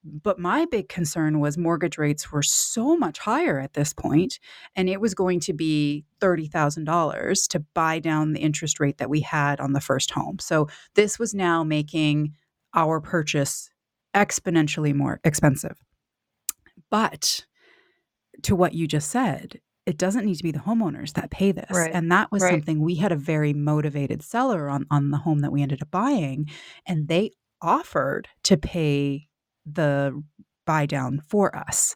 but 0.05 0.37
my 0.39 0.65
big 0.65 0.87
concern 0.87 1.39
was 1.39 1.57
mortgage 1.57 1.97
rates 1.97 2.31
were 2.31 2.43
so 2.43 2.95
much 2.95 3.17
higher 3.19 3.59
at 3.59 3.73
this 3.73 3.91
point, 3.91 4.39
and 4.75 4.87
it 4.87 5.01
was 5.01 5.15
going 5.15 5.39
to 5.41 5.53
be 5.53 6.05
$30,000 6.21 7.47
to 7.49 7.59
buy 7.73 7.99
down 7.99 8.33
the 8.33 8.39
interest 8.39 8.79
rate 8.79 8.99
that 8.99 9.09
we 9.09 9.21
had 9.21 9.59
on 9.59 9.73
the 9.73 9.81
first 9.81 10.11
home. 10.11 10.37
So 10.39 10.67
this 10.93 11.17
was 11.17 11.33
now 11.33 11.63
making 11.63 12.33
our 12.73 13.01
purchase 13.01 13.69
exponentially 14.13 14.93
more 14.93 15.19
expensive. 15.23 15.77
But 16.91 17.45
to 18.43 18.55
what 18.55 18.73
you 18.73 18.87
just 18.87 19.09
said, 19.09 19.59
it 19.85 19.97
doesn't 19.97 20.25
need 20.25 20.35
to 20.35 20.43
be 20.43 20.51
the 20.51 20.59
homeowners 20.59 21.13
that 21.13 21.31
pay 21.31 21.51
this. 21.51 21.71
Right, 21.71 21.91
And 21.93 22.11
that 22.11 22.31
was 22.31 22.43
right. 22.43 22.51
something 22.51 22.81
we 22.81 22.95
had 22.95 23.11
a 23.11 23.17
very 23.17 23.53
motivated 23.53 24.21
seller 24.23 24.69
on, 24.69 24.85
on 24.91 25.11
the 25.11 25.17
home 25.17 25.39
that 25.39 25.51
we 25.51 25.61
ended 25.61 25.81
up 25.81 25.91
buying, 25.91 26.49
and 26.85 27.07
they 27.07 27.31
offered 27.61 28.27
to 28.43 28.57
pay 28.57 29.27
the 29.65 30.21
buy 30.65 30.85
down 30.85 31.21
for 31.27 31.55
us. 31.55 31.95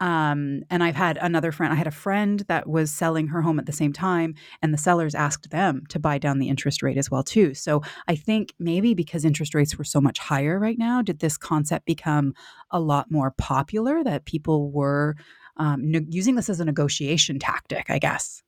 Um, 0.00 0.62
and 0.68 0.82
I've 0.82 0.96
had 0.96 1.16
another 1.18 1.52
friend, 1.52 1.72
I 1.72 1.76
had 1.76 1.86
a 1.86 1.92
friend 1.92 2.40
that 2.48 2.68
was 2.68 2.90
selling 2.90 3.28
her 3.28 3.40
home 3.40 3.60
at 3.60 3.66
the 3.66 3.72
same 3.72 3.92
time, 3.92 4.34
and 4.60 4.74
the 4.74 4.78
sellers 4.78 5.14
asked 5.14 5.50
them 5.50 5.84
to 5.90 6.00
buy 6.00 6.18
down 6.18 6.40
the 6.40 6.48
interest 6.48 6.82
rate 6.82 6.98
as 6.98 7.08
well 7.08 7.22
too. 7.22 7.54
So 7.54 7.82
I 8.08 8.16
think 8.16 8.52
maybe 8.58 8.94
because 8.94 9.24
interest 9.24 9.54
rates 9.54 9.78
were 9.78 9.84
so 9.84 10.00
much 10.00 10.18
higher 10.18 10.58
right 10.58 10.76
now, 10.76 11.02
did 11.02 11.20
this 11.20 11.36
concept 11.36 11.86
become 11.86 12.34
a 12.72 12.80
lot 12.80 13.12
more 13.12 13.30
popular 13.38 14.02
that 14.02 14.24
people 14.24 14.72
were 14.72 15.14
um, 15.56 15.88
ne- 15.88 16.06
using 16.08 16.34
this 16.34 16.50
as 16.50 16.58
a 16.58 16.64
negotiation 16.64 17.38
tactic, 17.38 17.88
I 17.88 18.00
guess. 18.00 18.42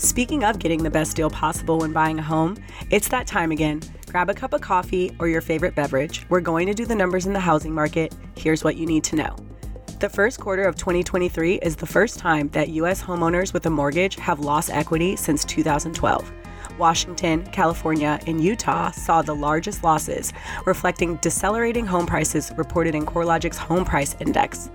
Speaking 0.00 0.44
of 0.44 0.58
getting 0.58 0.82
the 0.82 0.90
best 0.90 1.14
deal 1.14 1.28
possible 1.28 1.80
when 1.80 1.92
buying 1.92 2.18
a 2.18 2.22
home, 2.22 2.56
it's 2.88 3.08
that 3.08 3.26
time 3.26 3.52
again. 3.52 3.82
Grab 4.06 4.30
a 4.30 4.34
cup 4.34 4.54
of 4.54 4.62
coffee 4.62 5.14
or 5.18 5.28
your 5.28 5.42
favorite 5.42 5.74
beverage. 5.74 6.24
We're 6.30 6.40
going 6.40 6.66
to 6.68 6.74
do 6.74 6.86
the 6.86 6.94
numbers 6.94 7.26
in 7.26 7.34
the 7.34 7.40
housing 7.40 7.74
market. 7.74 8.14
Here's 8.34 8.64
what 8.64 8.76
you 8.76 8.86
need 8.86 9.04
to 9.04 9.16
know. 9.16 9.36
The 9.98 10.08
first 10.08 10.40
quarter 10.40 10.62
of 10.62 10.74
2023 10.76 11.56
is 11.56 11.76
the 11.76 11.86
first 11.86 12.18
time 12.18 12.48
that 12.48 12.70
U.S. 12.70 13.02
homeowners 13.02 13.52
with 13.52 13.66
a 13.66 13.70
mortgage 13.70 14.16
have 14.16 14.40
lost 14.40 14.70
equity 14.70 15.16
since 15.16 15.44
2012. 15.44 16.32
Washington, 16.78 17.44
California, 17.52 18.18
and 18.26 18.42
Utah 18.42 18.92
saw 18.92 19.20
the 19.20 19.34
largest 19.34 19.84
losses, 19.84 20.32
reflecting 20.64 21.16
decelerating 21.16 21.84
home 21.84 22.06
prices 22.06 22.50
reported 22.56 22.94
in 22.94 23.04
CoreLogic's 23.04 23.58
Home 23.58 23.84
Price 23.84 24.16
Index. 24.18 24.70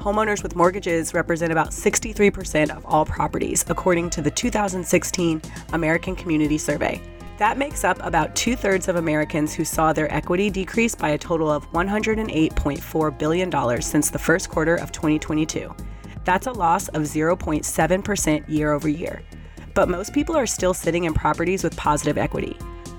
Homeowners 0.00 0.42
with 0.42 0.56
mortgages 0.56 1.12
represent 1.12 1.52
about 1.52 1.72
63% 1.72 2.74
of 2.74 2.86
all 2.86 3.04
properties, 3.04 3.66
according 3.68 4.08
to 4.10 4.22
the 4.22 4.30
2016 4.30 5.42
American 5.74 6.16
Community 6.16 6.56
Survey. 6.56 7.02
That 7.36 7.58
makes 7.58 7.84
up 7.84 7.98
about 8.02 8.34
two 8.34 8.56
thirds 8.56 8.88
of 8.88 8.96
Americans 8.96 9.52
who 9.52 9.62
saw 9.62 9.92
their 9.92 10.10
equity 10.10 10.48
decrease 10.48 10.94
by 10.94 11.10
a 11.10 11.18
total 11.18 11.50
of 11.50 11.70
$108.4 11.72 13.18
billion 13.18 13.82
since 13.82 14.08
the 14.08 14.18
first 14.18 14.48
quarter 14.48 14.76
of 14.76 14.90
2022. 14.90 15.74
That's 16.24 16.46
a 16.46 16.52
loss 16.52 16.88
of 16.88 17.02
0.7% 17.02 18.48
year 18.48 18.72
over 18.72 18.88
year. 18.88 19.22
But 19.74 19.90
most 19.90 20.14
people 20.14 20.34
are 20.34 20.46
still 20.46 20.72
sitting 20.72 21.04
in 21.04 21.12
properties 21.12 21.62
with 21.62 21.76
positive 21.76 22.16
equity 22.16 22.56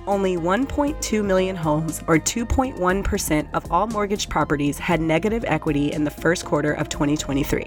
only 0.08 0.38
1.2 0.38 1.24
million 1.24 1.55
homes, 1.55 2.01
or 2.08 2.17
2.1% 2.17 3.48
of 3.53 3.72
all 3.72 3.88
mortgaged 3.88 4.29
properties, 4.29 4.77
had 4.77 5.01
negative 5.01 5.43
equity 5.48 5.91
in 5.91 6.03
the 6.03 6.12
first 6.12 6.46
quarter 6.46 6.74
of 6.74 6.89
2023. 6.89 7.65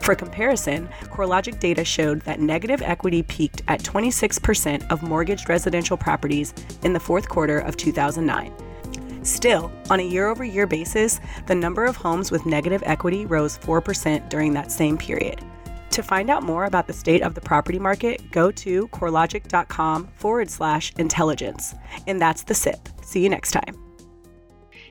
For 0.00 0.14
comparison, 0.16 0.88
CoreLogic 1.04 1.60
data 1.60 1.84
showed 1.84 2.22
that 2.22 2.40
negative 2.40 2.82
equity 2.82 3.22
peaked 3.22 3.62
at 3.68 3.82
26% 3.82 4.90
of 4.90 5.02
mortgaged 5.02 5.48
residential 5.48 5.96
properties 5.96 6.52
in 6.82 6.92
the 6.92 7.00
fourth 7.00 7.28
quarter 7.28 7.60
of 7.60 7.76
2009. 7.76 8.52
Still, 9.24 9.70
on 9.88 10.00
a 10.00 10.02
year 10.02 10.26
over 10.26 10.42
year 10.42 10.66
basis, 10.66 11.20
the 11.46 11.54
number 11.54 11.84
of 11.84 11.94
homes 11.94 12.32
with 12.32 12.44
negative 12.46 12.82
equity 12.84 13.26
rose 13.26 13.58
4% 13.58 14.28
during 14.28 14.52
that 14.54 14.72
same 14.72 14.98
period. 14.98 15.40
To 15.92 16.02
find 16.02 16.30
out 16.30 16.42
more 16.42 16.64
about 16.64 16.86
the 16.86 16.94
state 16.94 17.20
of 17.20 17.34
the 17.34 17.42
property 17.42 17.78
market, 17.78 18.30
go 18.30 18.50
to 18.50 18.88
corelogic.com 18.88 20.08
forward 20.16 20.48
slash 20.48 20.90
intelligence. 20.96 21.74
And 22.06 22.18
that's 22.18 22.44
the 22.44 22.54
SIP. 22.54 22.88
See 23.02 23.22
you 23.22 23.28
next 23.28 23.50
time. 23.50 23.76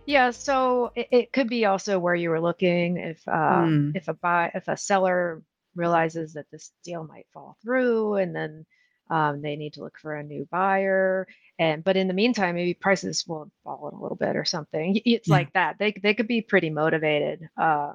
Yeah, 0.05 0.29
so 0.29 0.91
it, 0.95 1.07
it 1.11 1.33
could 1.33 1.49
be 1.49 1.65
also 1.65 1.97
where 1.97 2.13
you 2.13 2.29
were 2.29 2.39
looking. 2.39 2.97
If 2.97 3.27
uh, 3.27 3.63
mm. 3.63 3.95
if 3.95 4.07
a 4.09 4.13
buy 4.13 4.51
if 4.53 4.67
a 4.67 4.77
seller 4.77 5.41
realizes 5.75 6.33
that 6.33 6.45
this 6.51 6.71
deal 6.83 7.03
might 7.03 7.25
fall 7.33 7.57
through, 7.63 8.15
and 8.15 8.35
then 8.35 8.65
um, 9.09 9.41
they 9.41 9.55
need 9.55 9.73
to 9.73 9.81
look 9.81 9.97
for 9.99 10.15
a 10.15 10.23
new 10.23 10.47
buyer. 10.51 11.27
And 11.57 11.83
but 11.83 11.97
in 11.97 12.07
the 12.07 12.13
meantime, 12.13 12.55
maybe 12.55 12.73
prices 12.73 13.25
will 13.27 13.51
fall 13.63 13.89
a 13.91 14.01
little 14.01 14.17
bit 14.17 14.35
or 14.35 14.45
something. 14.45 15.01
It's 15.05 15.27
yeah. 15.27 15.33
like 15.33 15.53
that. 15.53 15.77
They 15.79 15.93
they 15.93 16.13
could 16.13 16.27
be 16.27 16.41
pretty 16.41 16.69
motivated. 16.69 17.49
Uh, 17.57 17.93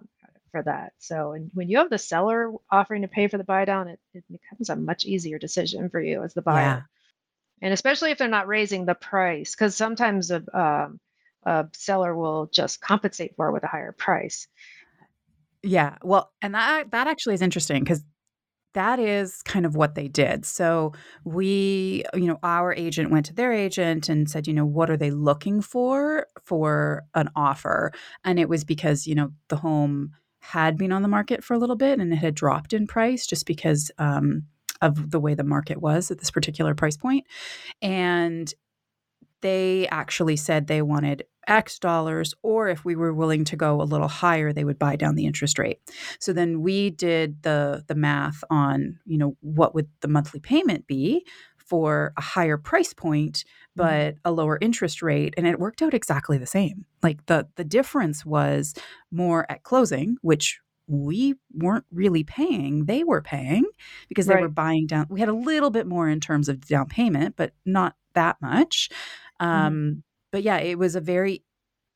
for 0.57 0.63
that. 0.63 0.93
So, 0.99 1.33
and 1.33 1.51
when 1.53 1.69
you 1.69 1.79
have 1.79 1.91
the 1.91 1.99
seller 1.99 2.51
offering 2.71 3.03
to 3.03 3.09
pay 3.09 3.29
for 3.29 3.37
the 3.37 3.45
buy 3.45 3.67
down, 3.67 3.89
it, 3.89 4.01
it 4.15 4.25
becomes 4.31 4.71
a 4.71 4.77
much 4.77 5.05
easier 5.05 5.39
decision 5.39 5.91
for 5.91 6.01
you 6.01 6.23
as 6.23 6.33
the 6.33 6.41
buyer. 6.41 6.63
Yeah. 6.63 6.83
And 7.61 7.75
especially 7.75 8.11
if 8.11 8.19
they're 8.19 8.29
not 8.29 8.49
raising 8.49 8.87
the 8.87 8.95
price, 8.95 9.55
because 9.55 9.77
sometimes 9.77 10.31
a, 10.31 10.43
um, 10.59 10.99
a 11.45 11.67
seller 11.75 12.17
will 12.17 12.47
just 12.47 12.81
compensate 12.81 13.37
for 13.37 13.49
it 13.49 13.53
with 13.53 13.65
a 13.65 13.69
higher 13.69 13.93
price. 13.93 14.49
Yeah, 15.63 15.97
well, 16.03 16.33
and 16.41 16.55
that 16.55 16.91
that 16.93 17.07
actually 17.07 17.35
is 17.35 17.43
interesting 17.43 17.83
because 17.83 18.05
that 18.75 18.99
is 18.99 19.43
kind 19.43 19.65
of 19.65 19.75
what 19.75 19.95
they 19.95 20.07
did. 20.07 20.45
So 20.45 20.93
we, 21.25 22.05
you 22.15 22.27
know, 22.27 22.39
our 22.43 22.75
agent 22.75 23.11
went 23.11 23.25
to 23.27 23.35
their 23.35 23.51
agent 23.51 24.11
and 24.11 24.29
said, 24.29 24.47
you 24.47 24.53
know, 24.53 24.67
what 24.67 24.91
are 24.91 24.99
they 24.99 25.11
looking 25.11 25.63
for 25.63 26.27
for 26.43 27.05
an 27.15 27.31
offer? 27.35 27.91
And 28.23 28.39
it 28.39 28.51
was 28.51 28.65
because, 28.65 29.07
you 29.07 29.15
know, 29.15 29.33
the 29.49 29.57
home 29.57 30.13
had 30.53 30.77
been 30.77 30.93
on 30.93 31.03
the 31.03 31.09
market 31.09 31.43
for 31.43 31.55
a 31.55 31.59
little 31.59 31.77
bit 31.77 31.99
and 31.99 32.13
it 32.13 32.17
had 32.17 32.35
dropped 32.35 32.73
in 32.73 32.87
price 32.87 33.27
just 33.27 33.47
because 33.47 33.91
um, 33.99 34.45
of 34.81 35.11
the 35.11 35.19
way 35.19 35.35
the 35.35 35.45
market 35.45 35.81
was 35.81 36.11
at 36.11 36.19
this 36.19 36.31
particular 36.31 36.75
price 36.75 36.97
point. 36.97 37.27
And 37.83 38.53
they 39.43 39.89
actually 39.89 40.37
said 40.37 40.67
they 40.67 40.83
wanted 40.83 41.25
X 41.47 41.79
dollars, 41.79 42.35
or 42.43 42.69
if 42.69 42.85
we 42.85 42.97
were 42.97 43.13
willing 43.13 43.45
to 43.45 43.57
go 43.57 43.81
a 43.81 43.85
little 43.85 44.09
higher, 44.09 44.53
they 44.53 44.65
would 44.65 44.79
buy 44.79 44.97
down 44.97 45.15
the 45.15 45.27
interest 45.27 45.59
rate. 45.59 45.79
So 46.19 46.33
then 46.33 46.61
we 46.61 46.91
did 46.91 47.43
the 47.43 47.85
the 47.87 47.95
math 47.95 48.43
on, 48.51 48.99
you 49.05 49.19
know, 49.19 49.37
what 49.41 49.75
would 49.75 49.89
the 50.01 50.09
monthly 50.09 50.41
payment 50.41 50.87
be 50.87 51.25
for 51.67 52.13
a 52.17 52.23
higher 52.23 52.57
price 52.57 52.93
point 52.93 53.45
mm-hmm. 53.79 53.83
but 53.83 54.15
a 54.25 54.33
lower 54.33 54.59
interest 54.61 55.03
rate 55.03 55.35
and 55.37 55.47
it 55.47 55.59
worked 55.59 55.83
out 55.83 55.95
exactly 55.95 56.39
the 56.39 56.47
same 56.47 56.85
like 57.03 57.25
the 57.27 57.47
the 57.57 57.65
difference 57.65 58.25
was 58.25 58.75
more 59.11 59.51
at 59.51 59.63
closing 59.63 60.17
which 60.23 60.61
we 60.89 61.35
weren't 61.53 61.85
really 61.91 62.23
paying 62.23 62.85
they 62.87 63.03
were 63.03 63.23
paying 63.23 63.65
because 64.09 64.27
they 64.27 64.35
right. 64.35 64.43
were 64.43 64.49
buying 64.49 64.87
down 64.87 65.07
we 65.11 65.21
had 65.21 65.29
a 65.29 65.35
little 65.35 65.71
bit 65.71 65.87
more 65.87 66.09
in 66.09 66.21
terms 66.21 66.49
of 66.49 66.67
down 66.67 66.87
payment 66.87 67.35
but 67.37 67.53
not 67.65 67.95
that 68.15 68.37
much 68.41 68.89
mm-hmm. 69.41 69.51
um, 69.51 70.03
but 70.31 70.43
yeah 70.43 70.59
it 70.59 70.79
was 70.79 70.95
a 70.95 71.01
very 71.01 71.43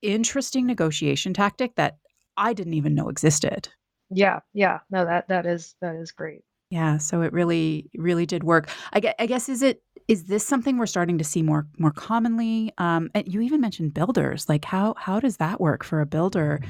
interesting 0.03 0.67
negotiation 0.67 1.33
tactic 1.33 1.75
that 1.77 1.99
i 2.37 2.53
didn't 2.53 2.75
even 2.75 2.95
know 2.95 3.09
existed 3.09 3.69
yeah 4.11 4.41
yeah 4.53 4.81
no 4.91 5.05
that 5.05 5.29
that 5.29 5.47
is 5.47 5.77
that 5.81 5.95
is 5.95 6.11
great 6.11 6.43
yeah, 6.71 6.99
so 6.99 7.23
it 7.23 7.33
really, 7.33 7.91
really 7.97 8.27
did 8.27 8.45
work. 8.45 8.71
I 8.93 9.00
guess, 9.00 9.15
I 9.19 9.27
guess 9.27 9.49
is 9.49 9.62
it 9.62 9.83
is 10.07 10.25
this 10.25 10.47
something 10.47 10.79
we're 10.79 10.87
starting 10.87 11.19
to 11.19 11.25
see 11.25 11.43
more 11.43 11.67
more 11.79 11.91
commonly? 11.91 12.73
Um, 12.79 13.11
and 13.15 13.27
you 13.33 13.41
even 13.41 13.61
mentioned 13.61 13.93
builders. 13.93 14.49
Like 14.49 14.65
how 14.65 14.95
how 14.97 15.19
does 15.21 15.39
that 15.39 15.61
work 15.61 15.85
for 15.85 16.00
a 16.00 16.07
builder 16.07 16.61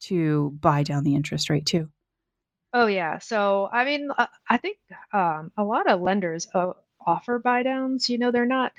to 0.00 0.56
buy 0.60 0.82
down 0.82 1.04
the 1.04 1.14
interest 1.14 1.50
rate 1.50 1.66
too? 1.66 1.90
Oh 2.72 2.86
yeah. 2.86 3.18
So 3.18 3.68
I 3.70 3.84
mean, 3.84 4.10
uh, 4.16 4.26
I 4.48 4.56
think 4.56 4.78
um, 5.12 5.52
a 5.58 5.64
lot 5.64 5.88
of 5.90 6.00
lenders 6.00 6.48
uh, 6.54 6.72
offer 7.06 7.38
buy 7.38 7.62
downs. 7.62 8.08
You 8.08 8.16
know, 8.16 8.30
they're 8.30 8.46
not 8.46 8.72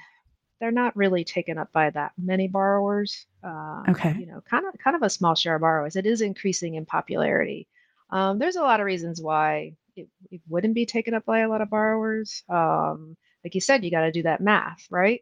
they're 0.59 0.71
not 0.71 0.95
really 0.95 1.23
taken 1.23 1.59
up 1.59 1.71
by 1.71 1.91
that 1.91 2.13
many 2.17 2.47
borrowers. 2.47 3.27
Um, 3.43 3.83
okay. 3.89 4.15
You 4.19 4.25
know, 4.25 4.41
kind 4.49 4.65
of 4.65 4.79
kind 4.79 4.95
of 4.95 5.03
a 5.03 5.09
small 5.11 5.35
share 5.35 5.55
of 5.55 5.61
borrowers. 5.61 5.95
It 5.95 6.07
is 6.07 6.21
increasing 6.21 6.73
in 6.73 6.87
popularity. 6.87 7.67
Um, 8.09 8.39
there's 8.39 8.55
a 8.55 8.61
lot 8.61 8.79
of 8.79 8.85
reasons 8.85 9.21
why 9.21 9.73
it, 9.95 10.07
it 10.29 10.41
wouldn't 10.47 10.75
be 10.75 10.85
taken 10.85 11.13
up 11.13 11.25
by 11.25 11.39
a 11.39 11.49
lot 11.49 11.61
of 11.61 11.69
borrowers. 11.69 12.43
Um, 12.49 13.17
like 13.43 13.55
you 13.55 13.61
said, 13.61 13.83
you 13.83 13.91
got 13.91 14.01
to 14.01 14.11
do 14.11 14.23
that 14.23 14.41
math, 14.41 14.85
right? 14.89 15.21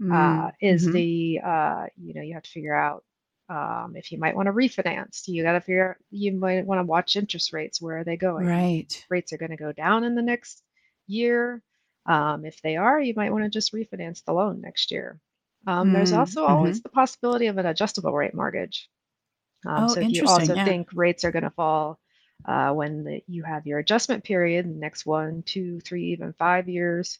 Mm-hmm. 0.00 0.12
Uh, 0.12 0.50
is 0.60 0.84
mm-hmm. 0.84 0.92
the 0.92 1.40
uh, 1.44 1.86
you 1.96 2.14
know 2.14 2.22
you 2.22 2.34
have 2.34 2.42
to 2.42 2.50
figure 2.50 2.74
out 2.74 3.04
um, 3.50 3.94
if 3.96 4.12
you 4.12 4.18
might 4.18 4.36
want 4.36 4.46
to 4.46 4.52
refinance. 4.52 5.26
You 5.26 5.42
got 5.42 5.52
to 5.52 5.60
figure 5.60 5.90
out 5.90 5.96
you 6.10 6.32
might 6.32 6.64
want 6.64 6.78
to 6.78 6.84
watch 6.84 7.16
interest 7.16 7.52
rates. 7.52 7.82
Where 7.82 7.98
are 7.98 8.04
they 8.04 8.16
going? 8.16 8.46
Right. 8.46 9.04
Rates 9.10 9.32
are 9.32 9.38
going 9.38 9.50
to 9.50 9.56
go 9.56 9.72
down 9.72 10.04
in 10.04 10.14
the 10.14 10.22
next 10.22 10.62
year. 11.06 11.62
Um, 12.06 12.44
if 12.44 12.62
they 12.62 12.76
are, 12.76 13.00
you 13.00 13.12
might 13.14 13.32
want 13.32 13.44
to 13.44 13.50
just 13.50 13.74
refinance 13.74 14.24
the 14.24 14.32
loan 14.32 14.60
next 14.60 14.90
year. 14.90 15.20
Um, 15.66 15.88
mm-hmm. 15.88 15.96
There's 15.96 16.12
also 16.12 16.46
always 16.46 16.80
the 16.80 16.88
possibility 16.88 17.48
of 17.48 17.58
an 17.58 17.66
adjustable 17.66 18.12
rate 18.12 18.34
mortgage. 18.34 18.88
Um, 19.66 19.84
oh, 19.84 19.88
so 19.88 20.00
if 20.00 20.10
you 20.10 20.24
also 20.26 20.54
yeah. 20.54 20.64
think 20.64 20.88
rates 20.94 21.24
are 21.24 21.32
going 21.32 21.42
to 21.42 21.50
fall 21.50 21.98
uh, 22.44 22.72
when 22.72 23.04
the, 23.04 23.22
you 23.26 23.42
have 23.42 23.66
your 23.66 23.78
adjustment 23.78 24.24
period, 24.24 24.66
the 24.66 24.78
next 24.78 25.06
one, 25.06 25.42
two, 25.42 25.80
three, 25.80 26.12
even 26.12 26.32
five 26.32 26.68
years 26.68 27.18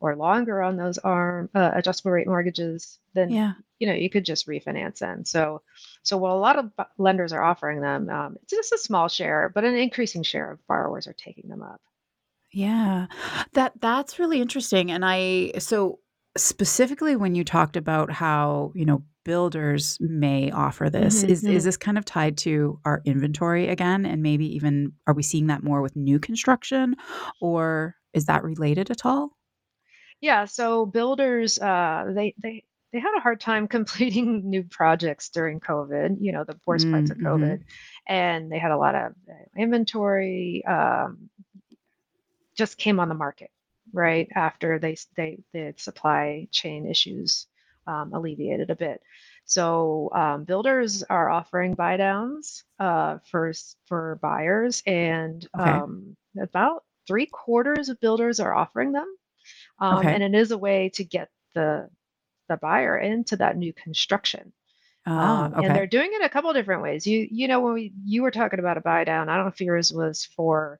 or 0.00 0.14
longer 0.14 0.62
on 0.62 0.76
those 0.76 0.98
arm 0.98 1.50
uh, 1.54 1.70
adjustable 1.74 2.12
rate 2.12 2.26
mortgages, 2.26 2.98
then 3.14 3.30
yeah. 3.30 3.52
you 3.78 3.86
know 3.86 3.94
you 3.94 4.08
could 4.08 4.24
just 4.24 4.46
refinance 4.46 4.98
them. 4.98 5.24
So, 5.24 5.62
so 6.02 6.16
what 6.16 6.30
a 6.30 6.34
lot 6.34 6.58
of 6.58 6.70
lenders 6.98 7.32
are 7.32 7.42
offering 7.42 7.80
them, 7.80 8.08
um, 8.08 8.36
it's 8.42 8.52
just 8.52 8.72
a 8.72 8.78
small 8.78 9.08
share, 9.08 9.50
but 9.52 9.64
an 9.64 9.74
increasing 9.74 10.22
share 10.22 10.52
of 10.52 10.66
borrowers 10.66 11.06
are 11.06 11.14
taking 11.14 11.48
them 11.48 11.62
up. 11.62 11.80
Yeah, 12.52 13.06
that 13.52 13.72
that's 13.80 14.18
really 14.18 14.40
interesting. 14.40 14.90
And 14.90 15.04
I 15.04 15.52
so 15.58 15.98
specifically 16.36 17.16
when 17.16 17.34
you 17.34 17.44
talked 17.44 17.76
about 17.76 18.10
how 18.10 18.72
you 18.74 18.84
know 18.84 19.02
builders 19.28 19.98
may 20.00 20.50
offer 20.50 20.88
this. 20.88 21.22
Mm-hmm, 21.22 21.30
is 21.30 21.44
is 21.44 21.64
this 21.64 21.76
kind 21.76 21.98
of 21.98 22.06
tied 22.06 22.38
to 22.38 22.80
our 22.86 23.02
inventory 23.04 23.68
again? 23.68 24.06
And 24.06 24.22
maybe 24.22 24.46
even 24.56 24.92
are 25.06 25.12
we 25.12 25.22
seeing 25.22 25.48
that 25.48 25.62
more 25.62 25.82
with 25.82 25.94
new 25.94 26.18
construction 26.18 26.96
or 27.38 27.94
is 28.14 28.24
that 28.24 28.42
related 28.42 28.90
at 28.90 29.04
all? 29.04 29.36
Yeah 30.22 30.46
so 30.46 30.86
builders 30.86 31.58
uh, 31.58 32.06
they 32.14 32.34
they 32.42 32.64
they 32.94 33.00
had 33.00 33.14
a 33.18 33.20
hard 33.20 33.38
time 33.38 33.68
completing 33.76 34.48
new 34.48 34.62
projects 34.62 35.28
during 35.28 35.60
covid 35.60 36.16
you 36.20 36.32
know 36.32 36.44
the 36.44 36.58
worst 36.66 36.86
mm-hmm. 36.86 36.94
parts 36.94 37.10
of 37.10 37.18
mm-hmm. 37.18 37.26
covid. 37.26 37.58
And 38.06 38.50
they 38.50 38.58
had 38.58 38.70
a 38.70 38.78
lot 38.78 38.94
of 38.94 39.12
uh, 39.30 39.62
inventory 39.62 40.64
um, 40.66 41.28
just 42.56 42.78
came 42.78 42.98
on 42.98 43.10
the 43.10 43.14
market 43.14 43.50
right 43.92 44.28
after 44.34 44.78
they 44.78 44.96
they 45.18 45.40
the 45.52 45.74
supply 45.76 46.48
chain 46.50 46.86
issues 46.86 47.46
um, 47.88 48.12
alleviated 48.12 48.70
a 48.70 48.76
bit. 48.76 49.00
So 49.44 50.10
um, 50.14 50.44
builders 50.44 51.02
are 51.02 51.30
offering 51.30 51.74
buy 51.74 51.96
downs 51.96 52.64
uh, 52.78 53.18
for 53.30 53.52
for 53.86 54.18
buyers, 54.22 54.82
and 54.86 55.48
okay. 55.58 55.70
um, 55.70 56.16
about 56.40 56.84
three 57.06 57.26
quarters 57.26 57.88
of 57.88 57.98
builders 58.00 58.40
are 58.40 58.54
offering 58.54 58.92
them. 58.92 59.08
Um, 59.80 59.98
Okay. 59.98 60.14
And 60.14 60.22
it 60.22 60.38
is 60.38 60.50
a 60.50 60.58
way 60.58 60.90
to 60.94 61.04
get 61.04 61.30
the 61.54 61.88
the 62.48 62.58
buyer 62.58 62.96
into 62.98 63.36
that 63.36 63.56
new 63.56 63.72
construction. 63.72 64.52
Ah, 65.06 65.46
Um, 65.46 65.64
and 65.64 65.74
they're 65.74 65.86
doing 65.86 66.10
it 66.12 66.24
a 66.24 66.28
couple 66.28 66.52
different 66.52 66.82
ways. 66.82 67.06
You 67.06 67.26
you 67.30 67.48
know 67.48 67.60
when 67.60 67.74
we 67.74 67.92
you 68.04 68.22
were 68.22 68.30
talking 68.30 68.58
about 68.58 68.76
a 68.76 68.82
buy 68.82 69.04
down, 69.04 69.28
I 69.28 69.36
don't 69.36 69.46
know 69.46 69.52
if 69.52 69.60
yours 69.60 69.92
was 69.92 70.24
for 70.36 70.78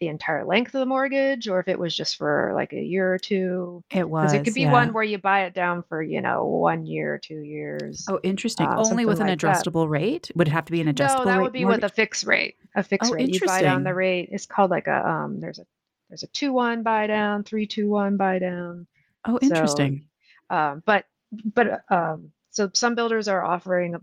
the 0.00 0.08
entire 0.08 0.44
length 0.44 0.74
of 0.74 0.80
the 0.80 0.86
mortgage 0.86 1.48
or 1.48 1.60
if 1.60 1.68
it 1.68 1.78
was 1.78 1.94
just 1.96 2.16
for 2.16 2.52
like 2.54 2.72
a 2.72 2.80
year 2.82 3.14
or 3.14 3.18
two. 3.18 3.82
It 3.90 4.08
was. 4.08 4.32
it 4.32 4.44
could 4.44 4.54
be 4.54 4.62
yeah. 4.62 4.72
one 4.72 4.92
where 4.92 5.04
you 5.04 5.18
buy 5.18 5.44
it 5.44 5.54
down 5.54 5.84
for, 5.88 6.02
you 6.02 6.20
know, 6.20 6.44
one 6.44 6.84
year, 6.86 7.18
two 7.18 7.40
years, 7.40 8.06
Oh, 8.08 8.18
interesting. 8.22 8.66
uh, 8.66 8.76
Only 8.76 9.06
with 9.06 9.20
an 9.20 9.28
like 9.28 9.40
that. 9.40 9.50
adjustable 9.50 9.88
rate? 9.88 10.30
Would 10.34 10.48
it 10.48 10.50
have 10.50 10.64
to 10.66 10.72
be 10.72 10.80
an 10.80 10.86
No, 10.86 10.90
adjustable 10.90 11.24
that 11.26 11.36
rate 11.38 11.42
would 11.44 11.52
be 11.52 11.64
with 11.64 11.84
a 11.84 11.88
fixed 11.88 12.24
rate. 12.26 12.56
A 12.74 12.82
fixed 12.82 13.12
Oh, 13.12 13.14
rate. 13.14 13.28
You 13.28 13.40
buy 13.46 13.62
down 13.62 13.84
the 13.84 13.94
rate. 13.94 14.30
It's 14.32 14.46
called 14.46 14.70
like 14.70 14.88
a 14.88 15.08
um. 15.08 15.40
There's 15.40 15.58
a 15.60 15.66
there's 16.10 16.22
a 16.24 16.28
two 16.28 16.52
one 16.52 16.82
buy 16.82 17.06
down, 17.06 17.44
three 17.44 17.66
two 17.66 17.88
one 17.88 18.16
buy 18.16 18.38
down. 18.40 18.86
Oh, 19.24 19.38
So 19.40 19.46
interesting. 19.46 20.06
um, 20.50 20.82
but 20.84 21.06
but 21.54 21.82
um, 21.90 22.32
so 22.50 22.70
some 22.74 22.94
builders 22.94 23.28
are 23.28 23.42
offering 23.44 23.96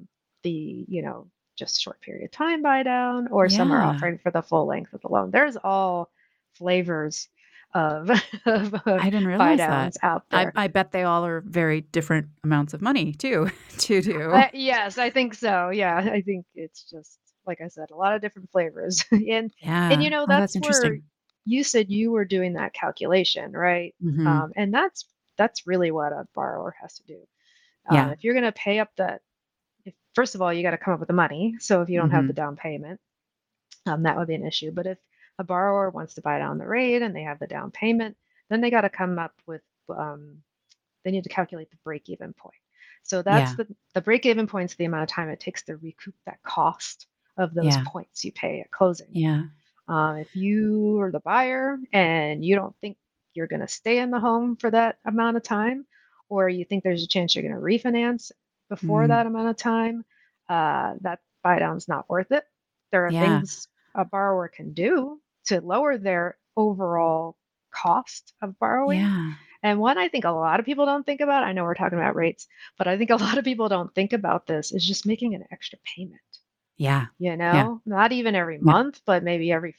the 0.44 0.86
you 0.88 1.02
know 1.04 1.28
just 1.62 1.80
short 1.80 2.01
period 2.01 2.24
of 2.25 2.32
time 2.32 2.63
buy 2.63 2.82
down, 2.82 3.27
or 3.27 3.48
some 3.48 3.72
are 3.72 3.82
offering 3.82 4.18
for 4.18 4.32
the 4.32 4.41
full 4.41 4.65
length 4.65 4.94
of 4.94 5.01
the 5.01 5.08
loan. 5.08 5.30
There's 5.30 5.56
all 5.63 6.10
flavors 6.56 7.30
of, 7.74 8.10
of 8.46 8.74
I 8.86 9.10
didn't 9.10 9.24
buy 9.24 9.30
realize 9.30 9.58
that. 9.60 9.68
downs 9.68 9.98
out 10.01 10.24
there. 10.32 10.51
I 10.56 10.68
bet 10.68 10.91
they 10.91 11.03
all 11.03 11.24
are 11.25 11.41
very 11.41 11.82
different 11.82 12.27
amounts 12.44 12.74
of 12.74 12.82
money 12.82 13.13
too 13.13 13.50
to 13.77 14.01
do. 14.01 14.32
Uh, 14.32 14.50
yes, 14.53 14.98
I 14.98 15.10
think 15.12 15.36
so. 15.36 15.70
Yeah, 15.70 15.98
I 15.98 16.22
think 16.22 16.46
it's 16.56 16.84
just 16.89 17.20
like 17.46 17.62
I 17.62 17.68
said, 17.68 17.91
a 17.91 17.96
lot 17.96 18.13
of 18.15 18.22
different 18.22 18.50
flavors, 18.51 19.06
and 19.12 19.53
yeah. 19.62 19.91
and 19.91 20.03
you 20.03 20.10
know 20.10 20.24
oh, 20.24 20.27
that's, 20.27 20.53
that's 20.53 20.68
where 20.68 20.94
interesting. 20.94 21.03
you 21.46 21.63
said 21.63 21.89
you 21.91 22.12
were 22.12 22.25
doing 22.25 22.53
that 22.53 22.74
calculation, 22.74 23.51
right? 23.51 23.94
Mhm. 24.03 24.25
Um, 24.25 24.51
and 24.56 24.74
that's 24.74 25.06
that's 25.38 25.68
really 25.68 25.91
what 25.91 26.12
a 26.12 26.27
borrower 26.34 26.75
has 26.82 26.96
to 26.96 27.03
do. 27.03 27.20
Um, 27.89 27.96
Yeah. 27.96 28.12
If 28.12 28.24
you're 28.24 28.34
going 28.34 28.44
to 28.44 28.51
pay 28.51 28.80
up 28.80 28.89
that, 28.98 29.22
first 30.15 30.36
of 30.36 30.41
all, 30.41 30.53
you 30.53 30.63
got 30.63 30.72
to 30.72 30.77
come 30.77 30.94
up 30.94 31.00
with 31.00 31.08
the 31.08 31.13
money. 31.13 31.56
So 31.60 31.82
if 31.82 31.89
you 31.89 31.98
don't 32.00 32.12
have 32.12 32.27
Mhm. 32.27 32.27
the 32.27 32.34
down 32.34 32.56
payment, 32.56 33.00
um, 33.86 34.03
that 34.03 34.18
would 34.18 34.27
be 34.27 34.36
an 34.36 34.46
issue. 34.46 34.72
But 34.72 34.88
if 34.88 34.98
a 35.39 35.44
borrower 35.44 35.89
wants 35.89 36.15
to 36.15 36.22
buy 36.22 36.39
down 36.39 36.58
the 36.58 36.68
rate 36.68 37.01
and 37.01 37.15
they 37.15 37.24
have 37.24 37.39
the 37.39 37.48
down 37.48 37.72
payment, 37.72 38.18
then 38.50 38.62
they 38.62 38.70
got 38.72 38.82
to 38.82 38.89
come 38.89 39.20
up 39.20 39.34
with, 39.48 39.62
um, 39.89 40.44
they 41.03 41.12
need 41.12 41.24
to 41.24 41.30
calculate 41.30 41.72
the 41.72 41.77
break 41.84 42.10
even 42.10 42.34
point. 42.34 42.56
So 43.03 43.22
that's 43.24 43.53
Yeah. 43.53 43.56
the 43.56 43.68
the 43.94 44.01
break 44.01 44.25
even 44.25 44.48
point's 44.48 44.75
the 44.75 44.86
amount 44.86 45.03
of 45.03 45.10
time 45.10 45.30
it 45.30 45.39
takes 45.39 45.63
to 45.63 45.77
recoup 45.77 46.15
that 46.25 46.41
cost 46.44 47.08
of 47.38 47.53
those 47.53 47.65
Yeah. 47.65 47.84
points 47.86 48.24
you 48.25 48.32
pay 48.32 48.62
at 48.62 48.72
closing. 48.72 49.10
Yeah. 49.12 49.44
Um, 49.88 50.18
if 50.18 50.36
you 50.36 51.00
are 51.01 51.12
the 51.12 51.20
buyer 51.20 51.77
and 51.94 52.44
you 52.46 52.56
don't 52.56 52.75
think 52.82 52.98
you're 53.34 53.48
going 53.48 53.62
to 53.62 53.68
stay 53.68 54.00
in 54.00 54.12
the 54.12 54.20
home 54.20 54.56
for 54.56 54.70
that 54.72 55.00
amount 55.06 55.38
of 55.38 55.44
time, 55.44 55.86
or 56.30 56.50
you 56.50 56.65
think 56.65 56.84
there's 56.84 57.03
a 57.03 57.08
chance 57.08 57.36
you're 57.36 57.44
going 57.44 57.56
to 57.56 57.62
refinance 57.62 58.32
before 58.72 59.04
Mm. 59.04 59.08
that 59.10 59.25
amount 59.28 59.50
of 59.50 59.58
time, 59.58 60.06
uh, 60.48 60.94
that 61.01 61.20
buy 61.44 61.60
down's 61.60 61.88
not 61.90 62.10
worth 62.10 62.32
it. 62.32 62.46
There 62.92 63.06
are 63.06 63.12
Yeah. 63.12 63.40
things 63.40 63.68
a 63.96 64.06
borrower 64.06 64.48
can 64.48 64.72
do 64.74 65.20
to 65.48 65.60
lower 65.60 65.98
their 65.98 66.38
overall 66.56 67.36
cost 67.72 68.34
of 68.42 68.58
borrowing. 68.60 69.00
Yeah. 69.01 69.34
And 69.63 69.80
one 69.80 69.98
I 69.98 70.08
think 70.08 70.24
a 70.25 70.32
lot 70.32 70.60
of 70.62 70.66
people 70.66 70.86
don't 70.86 71.06
think 71.06 71.20
about, 71.22 71.44
I 71.44 71.51
know 71.51 71.63
we're 71.66 71.75
talking 71.75 72.00
about 72.00 72.16
rates, 72.16 72.48
but 72.78 72.88
I 72.88 72.98
think 72.98 73.10
a 73.10 73.16
lot 73.25 73.38
of 73.38 73.44
people 73.44 73.68
don't 73.68 73.94
think 73.94 74.13
about 74.13 74.48
this 74.48 74.72
is 74.72 74.88
just 74.88 75.06
making 75.06 75.36
an 75.36 75.44
extra 75.51 75.78
payment 75.96 76.22
Yeah. 76.78 77.08
you 77.20 77.36
know 77.36 77.82
not 77.86 78.12
even 78.13 78.36
every 78.36 78.58
month 78.58 79.01
but 79.06 79.22
maybe 79.24 79.51
every 79.51 79.75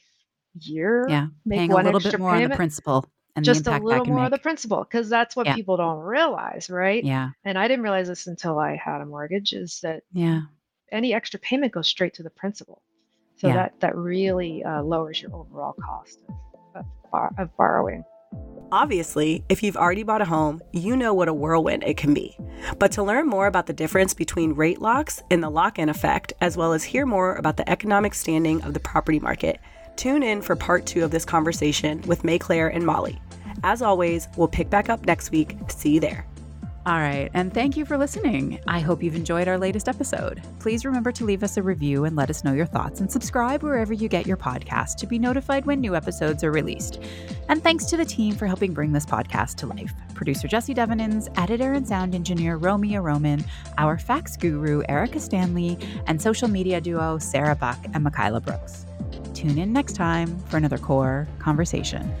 year 0.59 1.07
Yeah. 1.09 1.27
make 1.45 1.57
Paying 1.57 1.71
a 1.73 1.75
little 1.81 1.99
bit 1.99 2.19
more 2.19 2.29
on 2.29 2.35
the 2.35 2.41
payment 2.43 2.57
principal 2.57 3.05
and 3.35 3.45
just 3.45 3.63
the 3.63 3.77
a 3.77 3.79
little 3.79 4.05
can 4.05 4.13
more 4.13 4.25
of 4.25 4.31
the 4.31 4.37
principal 4.37 4.83
because 4.83 5.09
that's 5.09 5.35
what 5.35 5.45
Yeah. 5.45 5.55
people 5.55 5.77
don't 5.77 5.99
realize 5.99 6.69
right 6.69 7.03
Yeah. 7.03 7.29
and 7.43 7.57
i 7.57 7.67
didn't 7.67 7.83
realize 7.83 8.07
this 8.07 8.27
until 8.27 8.59
i 8.59 8.75
had 8.75 9.01
a 9.01 9.05
mortgage 9.05 9.53
is 9.53 9.79
that 9.81 10.03
Yeah. 10.11 10.41
any 10.91 11.13
extra 11.13 11.39
payment 11.39 11.73
goes 11.73 11.87
straight 11.87 12.13
to 12.15 12.23
the 12.23 12.29
principal 12.29 12.81
so 13.37 13.47
Yeah. 13.47 13.53
that 13.55 13.79
that 13.79 13.95
really 13.95 14.63
uh, 14.63 14.83
lowers 14.83 15.21
your 15.21 15.33
overall 15.35 15.73
cost 15.73 16.19
of, 16.75 16.85
of, 17.13 17.31
of 17.37 17.57
borrowing 17.57 18.03
Obviously, 18.71 19.43
if 19.49 19.61
you've 19.61 19.77
already 19.77 20.01
bought 20.01 20.23
a 20.23 20.25
home, 20.25 20.59
you 20.71 20.95
know 20.95 21.13
what 21.13 21.27
a 21.27 21.33
whirlwind 21.33 21.83
it 21.83 21.95
can 21.95 22.11
be. 22.11 22.35
But 22.79 22.91
to 22.93 23.03
learn 23.03 23.27
more 23.27 23.45
about 23.45 23.67
the 23.67 23.73
difference 23.73 24.15
between 24.15 24.53
rate 24.53 24.81
locks 24.81 25.21
and 25.29 25.43
the 25.43 25.49
lock 25.51 25.77
in 25.77 25.89
effect, 25.89 26.33
as 26.41 26.57
well 26.57 26.73
as 26.73 26.83
hear 26.83 27.05
more 27.05 27.35
about 27.35 27.57
the 27.57 27.69
economic 27.69 28.15
standing 28.15 28.63
of 28.63 28.73
the 28.73 28.79
property 28.79 29.19
market, 29.19 29.59
tune 29.95 30.23
in 30.23 30.41
for 30.41 30.55
part 30.55 30.85
two 30.85 31.03
of 31.03 31.11
this 31.11 31.25
conversation 31.25 32.01
with 32.03 32.23
Maiclaire 32.23 32.73
and 32.73 32.85
Molly. 32.85 33.21
As 33.63 33.81
always, 33.81 34.27
we'll 34.35 34.47
pick 34.47 34.69
back 34.69 34.89
up 34.89 35.05
next 35.05 35.31
week. 35.31 35.57
See 35.69 35.93
you 35.93 35.99
there. 35.99 36.25
All 36.85 36.99
right. 36.99 37.31
And 37.33 37.53
thank 37.53 37.77
you 37.77 37.85
for 37.85 37.97
listening. 37.97 38.59
I 38.67 38.81
hope 38.81 39.01
you've 39.01 39.15
enjoyed 39.15 39.47
our 39.47 39.57
latest 39.57 39.87
episode. 39.87 40.43
Please 40.59 40.83
remember 40.83 41.13
to 41.13 41.23
leave 41.23 41.41
us 41.41 41.55
a 41.55 41.63
review 41.63 42.03
and 42.03 42.13
let 42.17 42.29
us 42.29 42.43
know 42.43 42.51
your 42.51 42.65
thoughts 42.65 42.99
and 42.99 43.09
subscribe 43.09 43.63
wherever 43.63 43.93
you 43.93 44.09
get 44.09 44.27
your 44.27 44.35
podcast 44.35 44.95
to 44.97 45.07
be 45.07 45.17
notified 45.17 45.65
when 45.65 45.79
new 45.79 45.95
episodes 45.95 46.43
are 46.43 46.51
released. 46.51 46.99
And 47.47 47.63
thanks 47.63 47.85
to 47.85 47.95
the 47.95 48.03
team 48.03 48.35
for 48.35 48.47
helping 48.47 48.73
bring 48.73 48.91
this 48.91 49.05
podcast 49.05 49.55
to 49.57 49.67
life. 49.67 49.93
Producer 50.13 50.49
Jesse 50.49 50.75
Devenins, 50.75 51.29
editor 51.41 51.71
and 51.71 51.87
sound 51.87 52.13
engineer 52.13 52.57
Romeo 52.57 52.99
Roman, 52.99 53.45
our 53.77 53.97
fax 53.97 54.35
guru 54.35 54.83
Erika 54.89 55.21
Stanley, 55.21 55.79
and 56.07 56.21
social 56.21 56.49
media 56.49 56.81
duo 56.81 57.17
Sarah 57.17 57.55
Buck 57.55 57.79
and 57.93 58.03
Michaela 58.03 58.41
Brooks. 58.41 58.85
Tune 59.33 59.57
in 59.57 59.73
next 59.73 59.93
time 59.93 60.39
for 60.49 60.57
another 60.57 60.77
core 60.77 61.27
conversation. 61.39 62.11